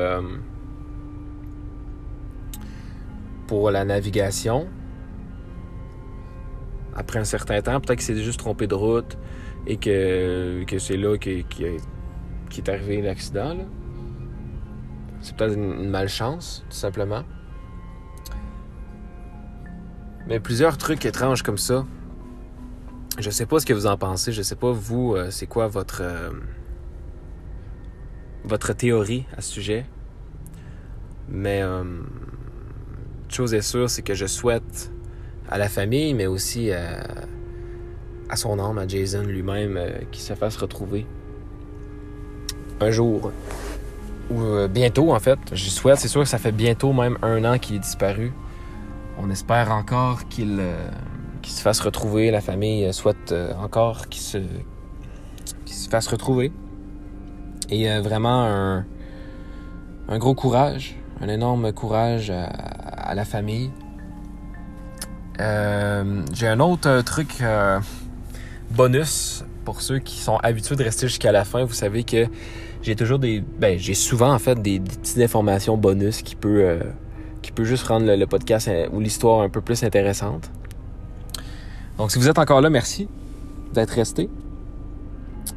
[3.46, 4.66] pour la navigation
[6.94, 7.81] après un certain temps.
[7.81, 9.16] Peut-être qu'il s'est juste trompé de route
[9.66, 13.57] et que, que c'est là qui est arrivé l'accident.
[15.20, 17.24] C'est peut-être une, malchance, tout simplement.
[20.26, 21.85] Mais plusieurs trucs étranges comme ça.
[23.18, 24.33] Je sais pas ce que vous en pensez.
[24.33, 26.31] Je sais pas, vous, euh, c'est quoi votre, euh,
[28.44, 29.87] votre théorie à ce sujet.
[31.29, 31.85] Mais euh,
[33.29, 34.90] chose est sûre, c'est que je souhaite
[35.50, 40.56] à la famille, mais aussi à, son âme, à Jason lui-même, euh, qui se fasse
[40.56, 41.06] retrouver
[42.80, 43.32] un jour.
[44.30, 45.38] Ou euh, bientôt, en fait.
[45.52, 48.32] Je souhaite, c'est sûr que ça fait bientôt même un an qu'il est disparu.
[49.18, 50.88] On espère encore qu'il euh,
[51.42, 52.30] se fasse retrouver.
[52.30, 54.38] La famille souhaite encore qu'il se,
[55.66, 56.52] se fasse retrouver.
[57.70, 58.44] Et vraiment
[60.08, 63.70] un gros courage, un énorme courage à la famille.
[65.40, 67.81] Euh, j'ai un autre euh, truc euh,
[68.70, 71.64] bonus pour ceux qui sont habitués de rester jusqu'à la fin.
[71.64, 72.26] Vous savez que
[72.83, 73.42] j'ai toujours des.
[73.59, 76.79] Ben, j'ai souvent en fait des, petites informations bonus qui peut,
[77.42, 80.50] qui peut juste rendre le, podcast ou l'histoire un peu plus intéressante.
[81.96, 83.09] Donc, si vous êtes encore là, merci
[83.72, 84.29] d'être resté.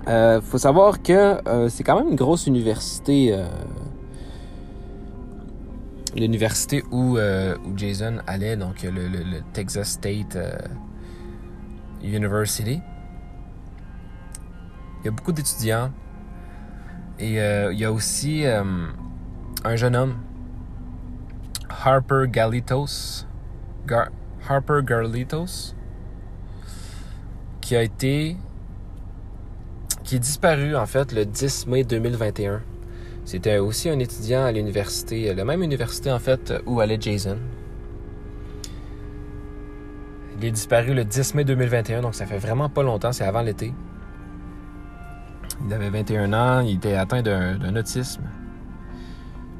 [0.08, 1.38] Il faut savoir que
[1.70, 3.38] c'est quand même une grosse université
[6.16, 10.58] l'université où, euh, où, Jason allait, donc le, Texas State euh,
[12.04, 12.82] University.
[15.02, 15.92] Il y a beaucoup d'étudiants.
[17.20, 20.16] Et il y a aussi un jeune homme,
[21.70, 23.26] Harper Galitos.
[24.48, 25.76] Harper Garlitos,
[27.62, 28.38] qui a été.
[30.04, 32.62] qui est disparu en fait le 10 mai 2021.
[33.26, 37.38] C'était aussi un étudiant à l'université, la même université en fait où allait Jason.
[40.38, 43.42] Il est disparu le 10 mai 2021, donc ça fait vraiment pas longtemps, c'est avant
[43.42, 43.74] l'été.
[45.66, 48.24] Il avait 21 ans, il était atteint d'un autisme.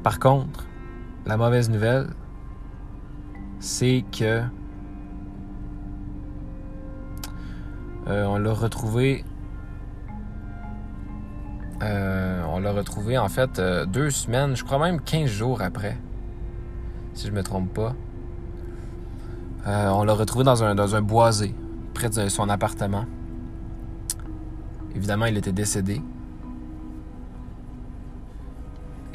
[0.02, 0.66] Par contre,
[1.24, 2.08] la mauvaise nouvelle,
[3.60, 4.42] c'est que
[8.06, 9.24] euh, on l'a retrouvé.
[11.82, 15.96] Euh, on l'a retrouvé en fait euh, deux semaines, je crois même 15 jours après,
[17.14, 17.94] si je me trompe pas.
[19.66, 21.54] on l'a retrouvé dans un, dans boisé,
[21.92, 23.06] près de son appartement.
[24.94, 26.00] Évidemment, il était décédé.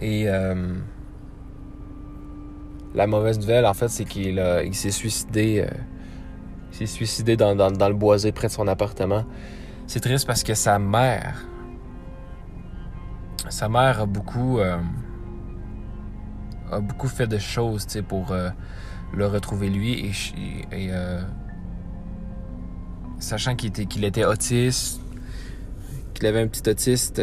[0.01, 0.27] Et
[2.95, 5.65] la mauvaise nouvelle, en fait, c'est qu'il il s'est suicidé.
[5.65, 5.73] Euh,
[6.71, 9.25] s'est suicidé dans, le boisé près de son appartement.
[9.87, 11.45] C'est triste parce que sa mère.
[13.49, 14.59] Sa mère a beaucoup.
[14.59, 14.77] Euh,
[16.71, 18.49] a beaucoup fait de choses, pour euh,
[19.13, 20.11] le retrouver lui.
[20.71, 20.89] Et,
[23.19, 25.01] sachant qu'il était, était autiste,
[26.13, 27.21] qu'il avait un petit autiste,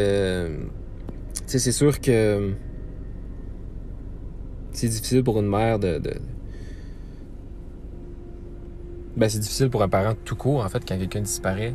[1.46, 2.54] c'est sûr que
[4.76, 6.00] c'est difficile pour une mère de.
[9.16, 11.74] Ben, c'est difficile pour un parent tout court, en fait, quand quelqu'un disparaît.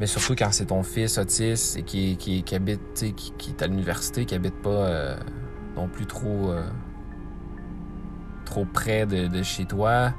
[0.00, 3.62] Mais surtout quand c'est ton fils autiste et qui, qui, qui habite, qui, qui est
[3.62, 5.16] à l'université, qui habite pas euh,
[5.74, 6.62] non plus trop, euh,
[8.44, 10.12] trop près de, chez toi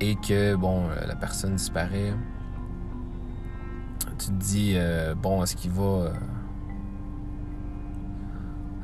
[0.00, 2.12] et que, bon, euh, la personne disparaît.
[4.18, 4.76] Tu te dis,
[5.16, 6.12] bon, est-ce qu'il va.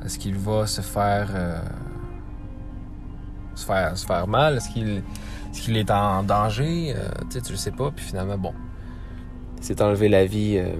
[0.03, 1.29] est-ce qu'il va se faire
[3.55, 4.57] se faire, se faire mal?
[4.57, 6.95] Est-ce qu'il est, est en danger?
[7.29, 7.91] Tu sais, tu le sais pas.
[7.91, 8.53] Puis finalement, bon,
[9.61, 10.73] s'est enlevé la vie euh,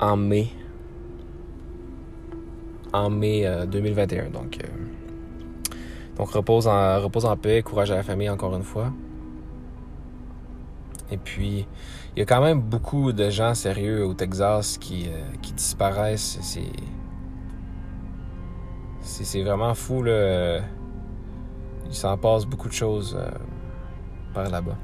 [0.00, 0.48] en mai.
[2.92, 4.24] En mai 2021.
[4.24, 4.58] Euh, donc,
[6.16, 8.92] donc repose, en, repose en paix, courage à la famille encore une fois.
[11.10, 11.66] Et puis,
[12.14, 15.08] il y a quand même beaucoup de gens sérieux au Texas qui,
[15.54, 16.38] disparaissent.
[16.40, 16.72] C'est.
[19.02, 20.62] C'est vraiment fou, là
[21.88, 23.30] il s'en passe beaucoup de choses euh,
[24.34, 24.76] par là-bas.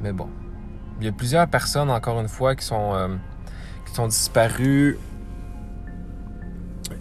[0.00, 0.28] Mais bon.
[1.02, 3.08] Il y a plusieurs personnes, encore une fois, qui sont, euh,
[3.88, 4.98] qui sont disparues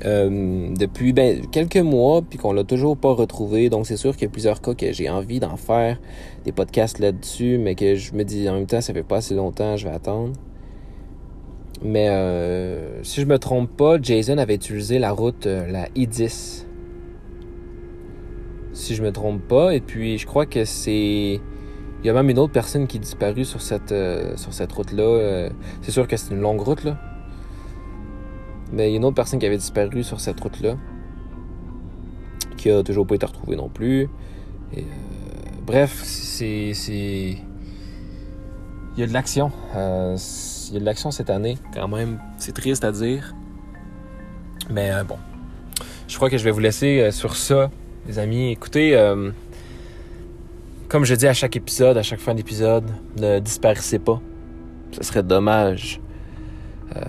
[0.05, 3.69] euh, depuis ben, quelques mois, puis qu'on l'a toujours pas retrouvé.
[3.69, 5.99] Donc, c'est sûr qu'il y a plusieurs cas que j'ai envie d'en faire
[6.45, 9.35] des podcasts là-dessus, mais que je me dis en même temps, ça fait pas assez
[9.35, 10.33] longtemps, je vais attendre.
[11.83, 12.07] Mais
[13.03, 16.65] si je me trompe pas, Jason avait utilisé la route, la I-10
[18.73, 19.73] si je me trompe pas.
[19.73, 21.39] Et puis, je crois que c'est.
[22.03, 24.71] Il y a même une autre personne qui est disparue sur cette, euh, sur cette
[24.71, 25.03] route-là.
[25.03, 25.49] Euh,
[25.81, 26.97] c'est sûr que c'est une longue route, là.
[28.71, 30.77] Mais il y a une autre personne qui avait disparu sur cette route-là.
[32.57, 34.09] Qui a toujours pas été retrouvée non plus.
[34.73, 34.83] Et, euh,
[35.65, 36.71] bref, c'est.
[38.93, 39.51] Il y a de l'action.
[39.75, 42.19] il y a de l'action cette année, quand même.
[42.37, 43.35] C'est triste à dire.
[44.69, 45.17] Mais bon.
[46.07, 47.69] Je crois que je vais vous laisser sur ça
[48.07, 48.51] les amis.
[48.51, 49.31] Écoutez, euh,
[50.91, 52.83] comme je dis à chaque épisode, à chaque fin d'épisode,
[53.17, 54.19] ne disparaissez pas.
[54.91, 56.01] Ce serait dommage.
[56.97, 56.99] Euh,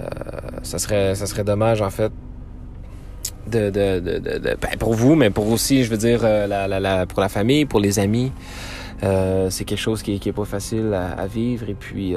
[0.63, 2.13] ça, serait, ça serait dommage, en fait,
[3.49, 6.69] de, de, de, de ben, pour vous, mais pour aussi, je veux dire, euh, la,
[6.69, 8.31] la, pour la famille, pour les amis.
[9.03, 11.69] Euh, c'est quelque chose qui, est pas facile à, vivre.
[11.69, 12.15] Et puis,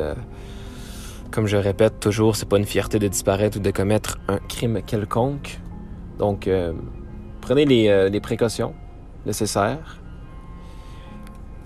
[1.32, 4.84] comme je répète toujours, c'est pas une fierté de disparaître ou de commettre un crime
[4.86, 5.60] quelconque.
[6.20, 6.48] Donc,
[7.46, 8.74] Prenez euh, les, précautions
[9.28, 10.02] nécessaires.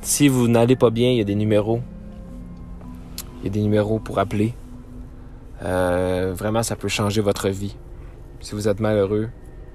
[0.01, 1.81] Si vous n'allez pas bien, il y a des numéros.
[3.41, 4.53] Il y a des numéros pour appeler.
[5.63, 7.75] Euh, vraiment, ça peut changer votre vie.
[8.39, 9.29] Si vous êtes malheureux,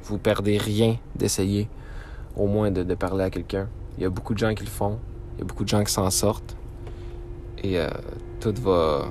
[0.04, 1.68] vous perdez rien d'essayer
[2.36, 3.68] au moins de, parler à quelqu'un.
[3.98, 4.98] Il y a beaucoup de gens qui le font.
[5.34, 6.56] Il y a beaucoup de gens qui s'en sortent.
[7.62, 7.88] Et euh,
[8.40, 9.06] tout, va,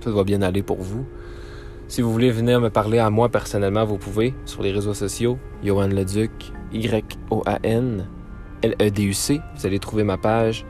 [0.00, 1.04] tout va bien aller pour vous.
[1.88, 5.38] Si vous voulez venir me parler à moi personnellement, vous pouvez sur les réseaux sociaux.
[5.64, 8.06] Johan Leduc, Y-O-A-N,
[8.62, 9.40] L-E-D-U-C.
[9.56, 10.64] Vous allez trouver ma page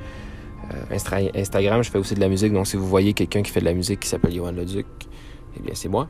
[0.72, 1.82] euh, Instagram.
[1.82, 2.53] Je fais aussi de la musique.
[2.53, 4.87] Donc, si vous voyez quelqu'un qui fait de la musique qui s'appelle Johan Leduc,
[5.57, 6.09] eh bien, c'est moi.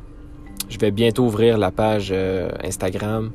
[0.69, 3.31] Je vais bientôt ouvrir la page euh, Instagram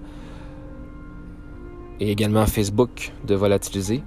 [1.99, 4.01] et également Facebook de Volatiliser.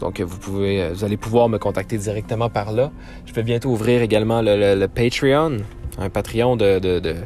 [0.00, 2.92] Donc, vous pouvez, vous allez pouvoir me contacter directement par là.
[3.26, 5.58] Je vais bientôt ouvrir également le, Patreon,
[5.98, 7.16] un Patreon de, de, de,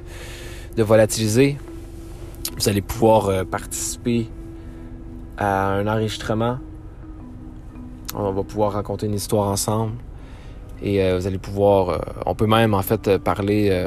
[0.76, 1.59] de volatiliser.
[2.57, 4.28] Vous allez pouvoir participer
[5.38, 6.58] à un enregistrement.
[8.14, 9.94] On va pouvoir raconter une histoire ensemble.
[10.82, 13.86] Et vous allez pouvoir, on peut même en fait parler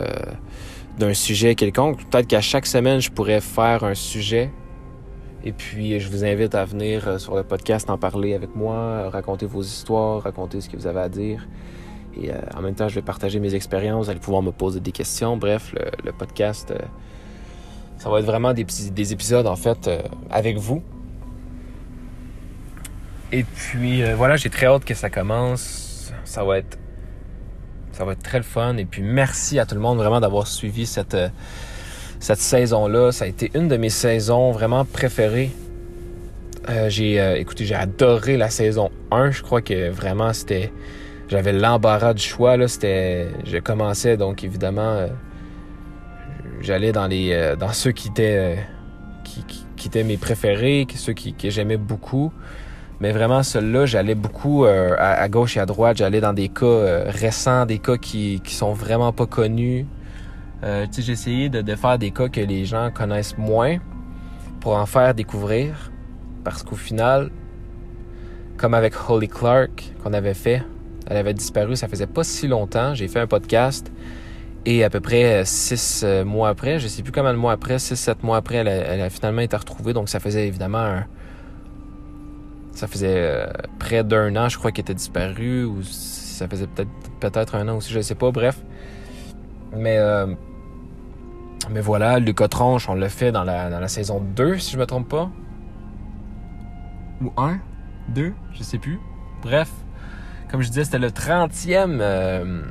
[0.98, 2.06] d'un sujet quelconque.
[2.10, 4.52] Peut-être qu'à chaque semaine, je pourrais faire un sujet.
[5.44, 9.10] Et puis, je vous invite à venir euh, sur le podcast en parler avec moi,
[9.12, 11.48] raconter vos histoires, raconter ce que vous avez à dire.
[12.20, 14.80] Et euh, en même temps, je vais partager mes expériences, vous allez pouvoir me poser
[14.80, 15.38] des questions.
[15.38, 16.80] Bref, le, podcast, euh,
[17.98, 19.88] ça va être vraiment des, des épisodes, en fait,
[20.32, 20.82] avec vous.
[23.36, 26.14] Et puis, voilà, j'ai très hâte que ça commence.
[26.24, 26.78] Ça va être
[27.96, 28.76] ça va être très le fun.
[28.76, 31.30] Et puis merci à tout le monde vraiment d'avoir suivi cette, euh,
[32.20, 33.14] cette saison-là.
[33.14, 35.52] Ça a été une de mes saisons vraiment préférées.
[36.68, 39.32] Euh, j'ai euh, écoutez, j'ai adoré la saison 1.
[39.32, 40.74] Je crois que vraiment c'était.
[41.30, 42.58] J'avais l'embarras du choix.
[42.58, 42.68] Là.
[42.68, 43.30] C'était.
[43.46, 45.08] Je commençais donc évidemment.
[46.60, 47.56] j'allais dans les.
[47.58, 48.58] dans ceux qui étaient.
[49.24, 49.44] Qui,
[49.76, 52.34] qui, étaient mes préférés, ceux qui, que j'aimais beaucoup.
[53.02, 55.98] Mais vraiment, celui-là, j'allais beaucoup euh, à, gauche et à droite.
[55.98, 59.86] J'allais dans des cas euh, récents, des cas qui, qui sont vraiment pas connus.
[60.64, 63.78] Euh, j'ai essayé de, faire des cas que les gens connaissent moins
[64.62, 65.92] pour en faire découvrir.
[66.44, 67.32] Parce qu'au final,
[68.58, 70.64] comme avec Holly Clark qu'on avait fait,
[71.08, 72.96] elle avait disparu, ça faisait pas si longtemps.
[72.96, 73.92] J'ai fait un podcast
[74.66, 77.96] et à peu près six mois après, je sais plus combien de mois après, six,
[77.96, 79.94] sept mois après, elle a finalement été retrouvée.
[79.94, 81.06] Donc ça faisait évidemment un,
[82.76, 83.48] ça faisait euh,
[83.80, 86.68] près d'un an, je crois, qu'il était disparu, ou ça faisait
[87.20, 88.62] peut-être un an aussi, je ne sais pas, bref.
[89.76, 90.28] Mais, euh,
[91.72, 94.78] mais voilà, Lucas Tronche, on l'a fait dans la, dans la saison 2, si je
[94.78, 95.32] me trompe pas.
[97.22, 97.60] Ou 1,
[98.10, 99.00] 2, je sais plus.
[99.42, 99.72] Bref,
[100.52, 102.62] comme je disais, c'était le 30e, euh,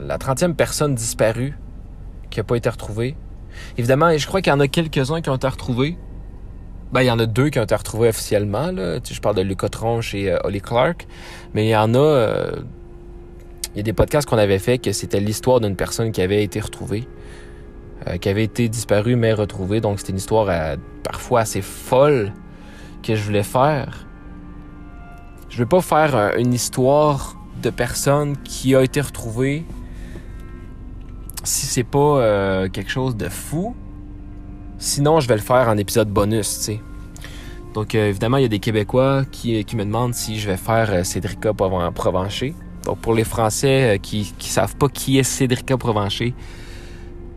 [0.00, 1.58] la 30e personne disparue
[2.30, 3.16] qui n'a pas été retrouvée.
[3.78, 5.98] Évidemment, je crois qu'il y en a quelques-uns qui ont été retrouvés.
[6.92, 8.70] Ben, il y en a deux qui ont été retrouvés officiellement.
[8.70, 9.00] Là.
[9.00, 11.06] Tu je parle de Lucas Tronche et euh, Holly Clark.
[11.54, 11.98] Mais il y en a...
[11.98, 12.50] Euh,
[13.74, 16.42] il y a des podcasts qu'on avait fait que c'était l'histoire d'une personne qui avait
[16.42, 17.06] été retrouvée.
[18.06, 19.80] Euh, qui avait été disparue mais retrouvée.
[19.80, 22.32] Donc c'était une histoire parfois assez folle
[23.02, 24.06] que je voulais faire.
[25.50, 29.64] Je veux pas faire une histoire de personne qui a été retrouvée
[31.44, 33.74] si c'est pas quelque chose de fou
[34.78, 36.80] Sinon, je vais le faire en épisode bonus, tu sais.
[37.76, 40.56] Donc, euh, évidemment, il y a des Québécois qui, qui me demandent si je vais
[40.56, 42.54] faire euh, Cédrica Provencher.
[42.84, 46.34] Donc, pour les Français euh, qui ne savent pas qui est Cédrica Provencher,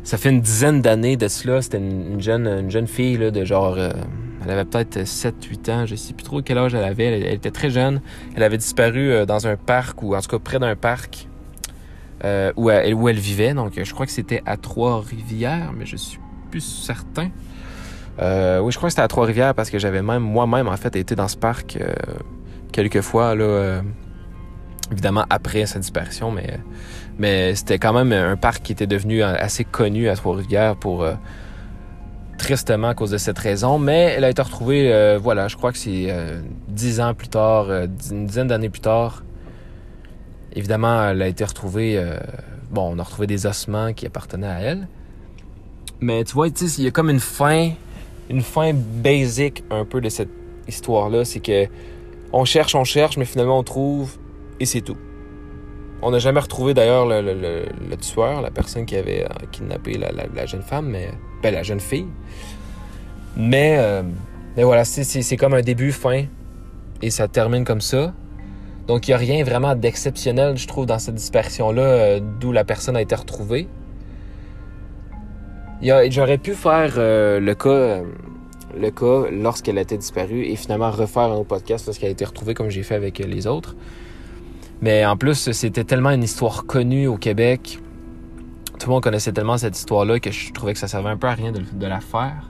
[0.04, 1.62] ça fait une dizaine d'années de cela.
[1.62, 3.78] C'était une, jeune, une jeune fille de genre...
[3.78, 7.20] elle avait peut-être 7-8 ans, je sais plus trop quel âge elle avait.
[7.20, 8.02] Elle, était très jeune.
[8.36, 11.28] Elle avait disparu dans un parc, ou en tout cas près d'un parc,
[12.24, 13.54] où, elle, où elle vivait.
[13.54, 16.20] Donc, je crois que c'était à Trois-Rivières, mais je suis
[16.50, 17.30] plus certain.
[18.22, 20.95] Euh, oui, je crois que c'était à Trois-Rivières parce que j'avais même moi-même en fait
[20.95, 21.93] été dans ce parc euh,
[22.72, 23.82] quelques fois euh,
[24.91, 26.60] évidemment après sa disparition, mais
[27.18, 31.06] mais c'était quand même un parc qui était devenu assez connu à Trois-Rivières pour
[32.38, 35.78] tristement à cause de cette raison, mais elle a été retrouvée, voilà, je crois que
[35.78, 36.08] c'est
[36.70, 37.70] dix ans plus tard,
[38.10, 39.24] une dizaine d'années plus tard.
[40.54, 42.02] Évidemment, elle a été retrouvée.
[42.72, 44.88] bon, on a retrouvé des ossements qui appartenaient à elle.
[46.02, 47.72] Mais tu vois, il y a comme une fin,
[48.30, 50.30] une fin basic un peu de cette
[50.68, 51.26] histoire-là.
[51.26, 51.68] C'est que
[52.32, 54.18] on cherche, on cherche, mais finalement on trouve
[54.60, 54.97] et c'est tout.
[56.02, 60.62] On n'a jamais retrouvé d'ailleurs le, tueur, la personne qui avait euh, kidnappé la, jeune
[60.62, 61.10] femme, mais
[61.43, 62.08] ben, la jeune fille.
[63.36, 64.04] Mais, euh,
[64.56, 66.24] voilà, c'est comme un début, fin,
[67.02, 68.14] et ça termine comme ça.
[68.88, 72.64] Donc il n'y a rien vraiment d'exceptionnel, je trouve, dans cette dispersion-là, euh, d'où la
[72.64, 73.68] personne a été retrouvée.
[75.82, 78.02] J'aurais pu faire euh, le cas
[78.78, 82.70] le cas lorsqu'elle été disparue et finalement refaire un podcast lorsqu'elle a été retrouvée comme
[82.70, 83.76] j'ai fait avec les autres.
[84.82, 87.80] Mais en plus, c'était tellement une histoire connue au Québec.
[88.78, 91.28] Tout le monde connaissait tellement cette histoire-là que je trouvais que ça servait un peu
[91.28, 92.50] à rien de, la faire.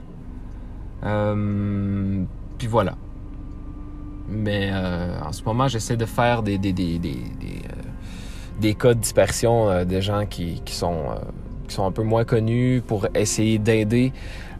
[1.04, 2.22] Euh,
[2.58, 2.96] puis voilà.
[4.28, 7.16] Mais euh, en ce moment, j'essaie de faire des, des, des, des,
[8.60, 11.16] des, cas de dispersion de gens qui, qui sont
[11.70, 14.12] qui sont un peu moins connus pour essayer d'aider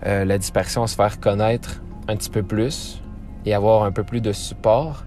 [0.07, 3.03] euh, la dispersion à se faire connaître un petit peu plus
[3.45, 5.05] et avoir un peu plus de support.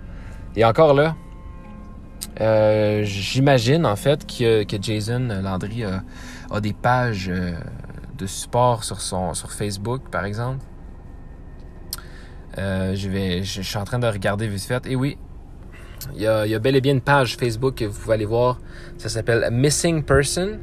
[0.55, 1.15] Et encore là,
[2.41, 6.03] euh, j'imagine en fait que, que Jason Landry a,
[6.51, 7.53] a des pages euh,
[8.17, 10.63] de support sur son sur Facebook par exemple.
[12.57, 14.85] je vais, je, suis en train de regarder vite fait.
[14.87, 15.17] Et oui,
[16.15, 18.15] il y, a, il y a bel et bien une page Facebook que vous pouvez
[18.15, 18.59] aller voir.
[18.97, 20.59] Ça s'appelle Missing Person.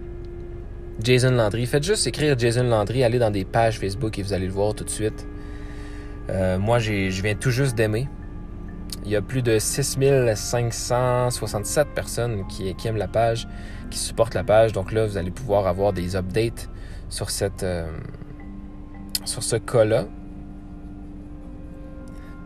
[1.03, 1.67] Jason Landry.
[1.67, 4.75] Faites juste écrire Jason Landry, allez dans des pages Facebook et vous allez le voir
[4.75, 5.27] tout de suite.
[6.29, 8.09] Euh, moi, je viens tout juste d'aimer.
[9.05, 13.49] Il y a plus de 6567 personnes qui, aiment la page,
[13.91, 14.73] qui supportent la page.
[14.73, 16.69] Donc là, vous allez pouvoir avoir des updates
[17.09, 17.29] sur,
[17.63, 17.91] euh,
[19.25, 20.05] ce cas-là.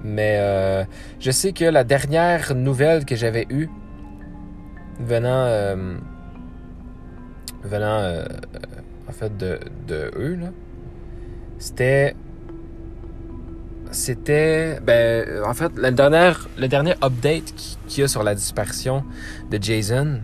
[0.02, 0.84] Mais euh,
[1.18, 3.68] je sais que la dernière nouvelle que j'avais eue
[5.00, 5.48] venant,
[7.64, 8.24] euh, venant
[9.08, 10.38] en fait de, de eux,
[11.58, 12.14] c'était
[13.90, 17.54] c'était ben en fait la dernière le dernier update
[17.86, 19.04] qu'il y a sur la disparition
[19.50, 20.20] de Jason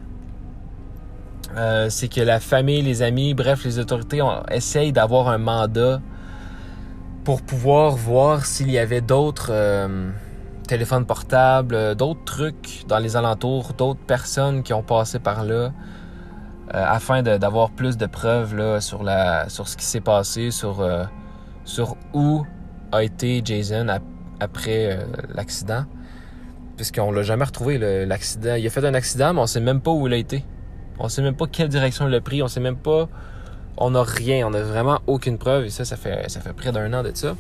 [1.57, 6.01] euh, c'est que la famille les amis bref les autorités ont, essayent d'avoir un mandat
[7.25, 10.11] pour pouvoir voir s'il y avait d'autres euh,
[10.67, 15.55] téléphones portables d'autres trucs dans les alentours d'autres personnes qui ont passé par là.
[15.55, 15.71] euh,
[16.73, 20.85] afin d'avoir plus de preuves sur ce qui s'est passé sur
[21.65, 22.45] sur où
[22.93, 23.87] a été Jason
[24.41, 25.05] après euh,
[25.35, 25.85] l'accident.
[26.77, 28.55] Puisqu'on l'a jamais retrouvé, l'accident.
[28.55, 30.45] Il a fait un accident, mais on sait même pas où il a été.
[30.99, 32.43] On sait même pas quelle direction il a pris.
[32.43, 33.09] On sait même pas.
[33.77, 34.47] On n'a rien.
[34.47, 35.67] On n'a vraiment aucune preuve.
[35.67, 37.37] Et ça, ça fait, ça fait près d'un an de ça.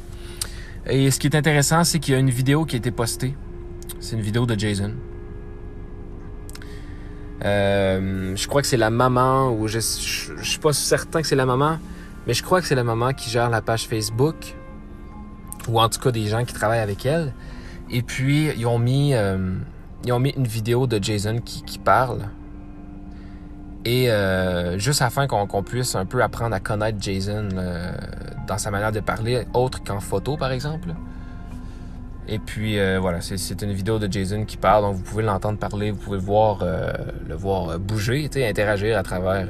[0.86, 3.34] Et ce qui est intéressant, c'est qu'il y a une vidéo qui a été postée.
[3.98, 4.92] C'est une vidéo de Jason.
[7.45, 11.36] Euh, je crois que c'est la maman, ou je, je, suis pas certain que c'est
[11.36, 11.78] la maman,
[12.26, 14.55] mais je crois que c'est la maman qui gère la page Facebook
[15.68, 17.32] ou en tout cas des gens qui travaillent avec elle.
[17.91, 19.55] Et puis, ils ont mis, euh,
[20.05, 22.28] ils ont mis une vidéo de Jason qui, parle.
[23.84, 27.49] Et euh, juste afin qu'on puisse un peu apprendre à connaître Jason
[28.47, 30.91] dans sa manière de parler, autre qu'en photo par exemple.
[32.28, 35.90] Et puis voilà, c'est une vidéo de Jason qui parle, donc vous pouvez l'entendre parler,
[35.90, 39.48] vous pouvez le voir, le voir bouger, interagir à travers,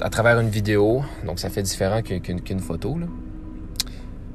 [0.00, 1.02] à travers une vidéo.
[1.26, 2.96] Donc ça fait différent qu'une photo.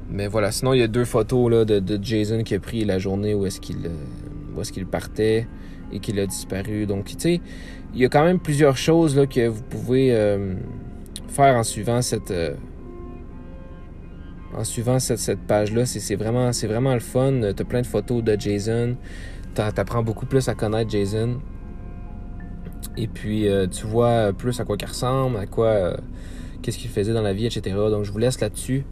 [0.08, 2.98] Mais voilà, sinon il y a deux photos là, de, Jason qui a pris la
[2.98, 5.46] journée où est-ce qu'il euh, est partait
[5.92, 6.86] et qu'il a disparu.
[6.86, 7.40] Donc, tu sais,
[7.94, 10.54] il y a quand même plusieurs choses là, que vous pouvez euh,
[11.28, 12.54] faire en suivant cette euh,
[14.54, 15.86] en suivant cette, page-là.
[15.86, 17.40] C'est vraiment, vraiment le fun.
[17.40, 18.96] Tu as plein de photos de Jason.
[19.54, 21.40] Tu apprends beaucoup plus à connaître Jason.
[22.96, 25.96] Et puis, tu vois plus à quoi il ressemble, à quoi,
[26.62, 27.76] qu'est-ce qu'il faisait dans la vie, etc.
[27.90, 28.84] Donc, je vous laisse là-dessus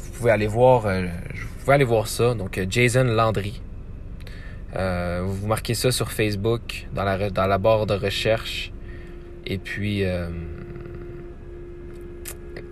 [0.00, 2.34] vous pouvez aller voir, euh, vous pouvez aller voir ça.
[2.34, 3.60] Donc euh, Jason Landry.
[4.76, 8.72] Euh, vous marquez ça sur Facebook dans la barre de recherche.
[9.46, 10.04] Et puis,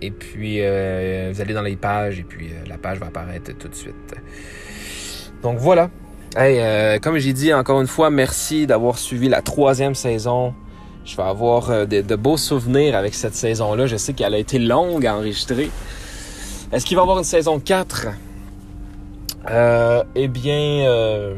[0.01, 3.75] et puis vous allez dans les pages et puis la page va apparaître tout de
[3.75, 4.15] suite.
[5.41, 5.89] Donc voilà.
[6.35, 10.53] Hey, comme j'ai dit encore une fois, merci d'avoir suivi la troisième saison.
[11.05, 13.87] Je vais avoir de, de beaux souvenirs avec cette saison-là.
[13.87, 15.71] Je sais qu'elle a été longue à enregistrer.
[16.71, 18.09] Est-ce qu'il va y avoir une saison 4?
[19.49, 21.33] Euh, eh bien, euh,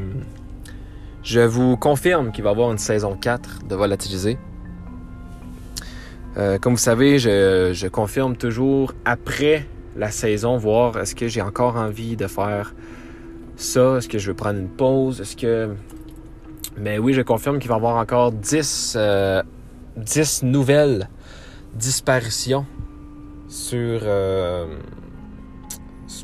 [1.24, 4.38] je vous confirme qu'il va y avoir une saison 4 de Volatiliser.
[6.38, 9.66] Euh, comme vous savez, je, confirme toujours après
[9.96, 12.74] la saison, voir est-ce que j'ai encore envie de faire
[13.58, 15.76] ça, est-ce que je veux prendre une pause, est-ce que...
[16.78, 18.98] Mais oui, je confirme qu'il va y avoir encore 10,
[19.98, 21.10] 10 nouvelles
[21.76, 22.66] disparitions
[23.50, 24.02] sur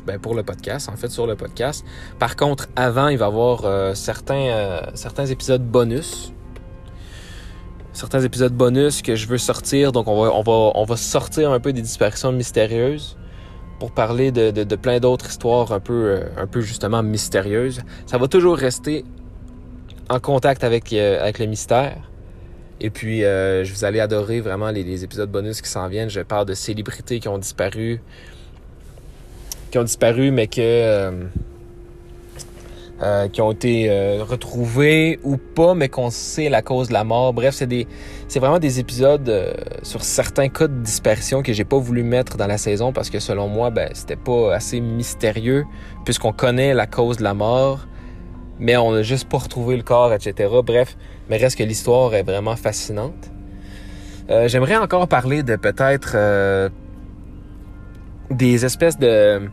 [0.08, 1.84] ben, pour le podcast, en fait, sur le podcast.
[2.18, 6.32] Par contre, avant, il va y avoir euh, certains, euh, certains épisodes bonus.
[7.98, 9.90] Certains épisodes bonus que je veux sortir.
[9.90, 13.16] Donc, on va, sortir un peu des disparitions mystérieuses
[13.80, 17.80] pour parler de, plein d'autres histoires un peu, euh, un peu justement mystérieuses.
[18.06, 19.04] Ça va toujours rester
[20.08, 21.96] en contact avec, avec le mystère.
[22.80, 26.08] Et puis, je vous allez adorer vraiment les, épisodes bonus qui s'en viennent.
[26.08, 28.00] Je parle de célébrités qui ont disparu,
[29.72, 31.24] qui ont disparu, mais que euh,
[33.00, 37.04] euh, qui ont été euh, retrouvés ou pas, mais qu'on sait la cause de la
[37.04, 37.32] mort.
[37.32, 37.86] Bref, c'est des,
[38.26, 42.46] c'est vraiment des épisodes sur certains cas de disparition que j'ai pas voulu mettre dans
[42.46, 45.64] la saison parce que selon moi, ben c'était pas assez mystérieux
[46.04, 47.86] puisqu'on connaît la cause de la mort,
[48.58, 50.52] mais on a juste pas retrouvé le corps, etc.
[50.64, 50.96] Bref,
[51.30, 53.30] mais reste que l'histoire est vraiment fascinante.
[54.46, 56.16] J'aimerais encore parler de peut-être
[58.30, 59.48] des espèces de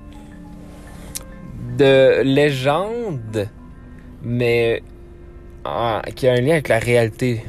[1.75, 3.47] de légendes,
[4.23, 4.81] mais
[5.63, 7.43] ah, qui a un lien avec la réalité.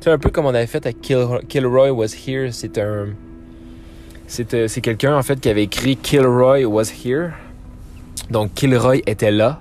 [0.00, 2.52] C'est un peu comme on avait fait avec Kilroy Was Here.
[2.52, 3.08] C'est un.
[4.28, 7.30] C'est euh, quelqu'un en fait qui avait écrit Kilroy Was Here.
[8.30, 9.60] Donc Kilroy était là.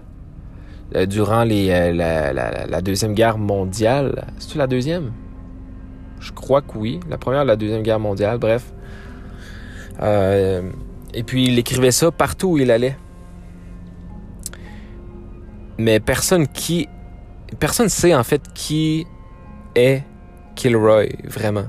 [1.07, 4.25] durant les, la, la, Deuxième Guerre mondiale.
[4.37, 5.11] C'est-tu la deuxième?
[6.19, 6.99] Je crois que oui.
[7.09, 8.71] La première, la Deuxième Guerre mondiale, bref.
[10.01, 12.95] et puis il écrivait ça partout où il allait.
[15.77, 16.87] Mais personne qui...
[17.59, 19.05] Personne sait en fait qui
[19.75, 20.03] est
[20.55, 21.65] Kilroy, vraiment.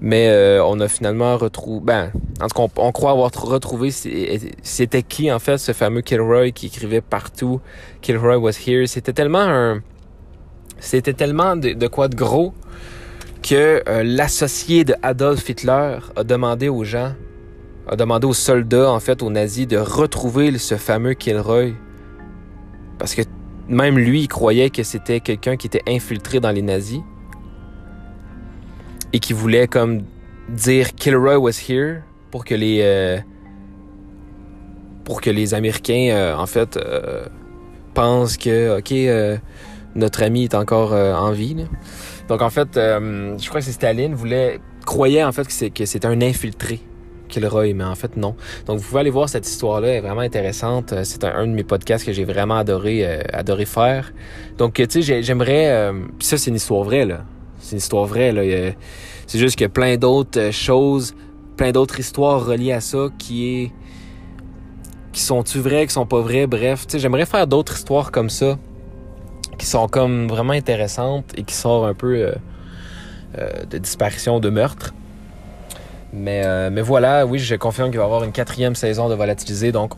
[0.00, 1.80] Mais euh, on a finalement retrouvé...
[1.84, 6.50] Ben, en tout cas, on, croit avoir retrouvé c'était qui, en fait, ce fameux Kilroy
[6.50, 7.60] qui écrivait partout
[8.00, 8.86] «Kilroy was here».
[8.88, 9.82] C'était tellement un...
[10.80, 12.52] C'était tellement de, quoi de gros
[13.40, 17.14] que euh, l'associé de Adolf Hitler a demandé aux gens,
[17.88, 21.72] a demandé aux soldats, en fait, aux nazis, de retrouver ce fameux Kilroy.
[22.98, 23.22] Parce que
[23.68, 27.00] même lui, il croyait que c'était quelqu'un qui était infiltré dans les nazis
[29.12, 30.02] et qui voulait comme
[30.48, 33.18] dire Kilroy was here pour que les euh,
[35.04, 37.24] pour que les Américains euh, en fait euh,
[37.94, 39.40] pensent que ok
[39.94, 41.66] notre ami est encore en vie.
[42.28, 46.22] Donc en fait, je crois que c'est Staline voulait croyait en fait que c'était un
[46.22, 46.80] infiltré
[47.40, 48.34] Mais en fait, non.
[48.66, 50.92] Donc, vous pouvez aller voir cette histoire-là, elle est vraiment intéressante.
[50.92, 54.12] Euh, c'est un, de mes podcasts que j'ai vraiment adoré, euh, adoré faire.
[54.58, 55.70] Donc, tu sais, j'aimerais...
[55.70, 57.24] Euh, ça, c'est une histoire vraie, là.
[57.58, 58.42] C'est une histoire vraie, là.
[59.26, 61.14] C'est juste a plein d'autres choses,
[61.56, 63.72] plein d'autres histoires reliées à ça qui est...
[65.12, 66.86] qui sont-tu vraies, qui sont pas vraies, bref.
[66.86, 68.58] Tu sais, j'aimerais faire d'autres histoires comme ça,
[69.58, 72.32] qui sont comme vraiment intéressantes et qui sortent un peu...
[73.70, 74.92] de disparition, de meurtre.
[76.12, 79.14] Mais, euh, mais voilà, oui, je confirme qu'il va y avoir une quatrième saison de
[79.14, 79.72] Volatilisé.
[79.72, 79.94] Donc,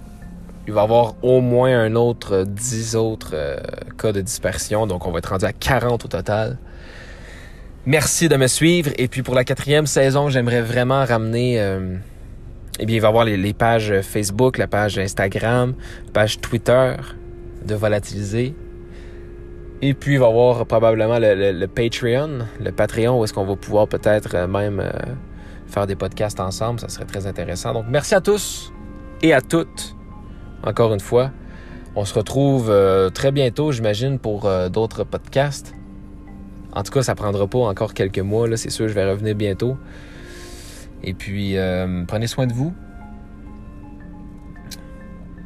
[0.66, 3.56] il va y avoir au moins un autre, 10 autres euh,
[3.98, 4.86] cas de dispersion.
[4.86, 6.58] Donc, on va être rendu à 40 au total.
[7.84, 8.92] Merci de me suivre.
[8.96, 11.60] Et puis, pour la quatrième saison, j'aimerais vraiment ramener...
[11.60, 11.96] Euh,
[12.80, 15.74] eh bien, il va y avoir les, pages Facebook, la page Instagram,
[16.06, 16.94] la page Twitter
[17.64, 18.54] de Volatilisé.
[19.80, 23.44] Et puis, il va y avoir probablement le, le Patreon, le Patreon, où est-ce qu'on
[23.44, 24.82] va pouvoir peut-être même
[25.74, 27.74] faire des podcasts ensemble, ça serait très intéressant.
[27.74, 28.72] Donc merci à tous
[29.22, 29.96] et à toutes,
[30.62, 31.32] encore une fois.
[31.96, 35.74] On se retrouve euh, très bientôt, j'imagine, pour euh, d'autres podcasts.
[36.72, 39.34] En tout cas, ça prendra pas encore quelques mois, là, c'est sûr, je vais revenir
[39.34, 39.76] bientôt.
[41.02, 42.72] Et puis, euh, prenez soin de vous.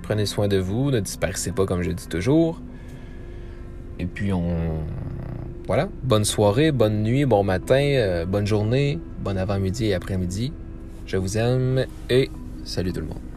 [0.02, 2.62] Prenez soin de vous, ne disparaissez pas comme je dis toujours.
[3.98, 4.84] Et puis, on,
[5.68, 10.50] voilà, bonne soirée, bonne nuit, bon matin, euh, bonne journée, bon avant-midi et après-midi.
[11.04, 12.30] Je vous aime et
[12.64, 13.27] salut tout le monde.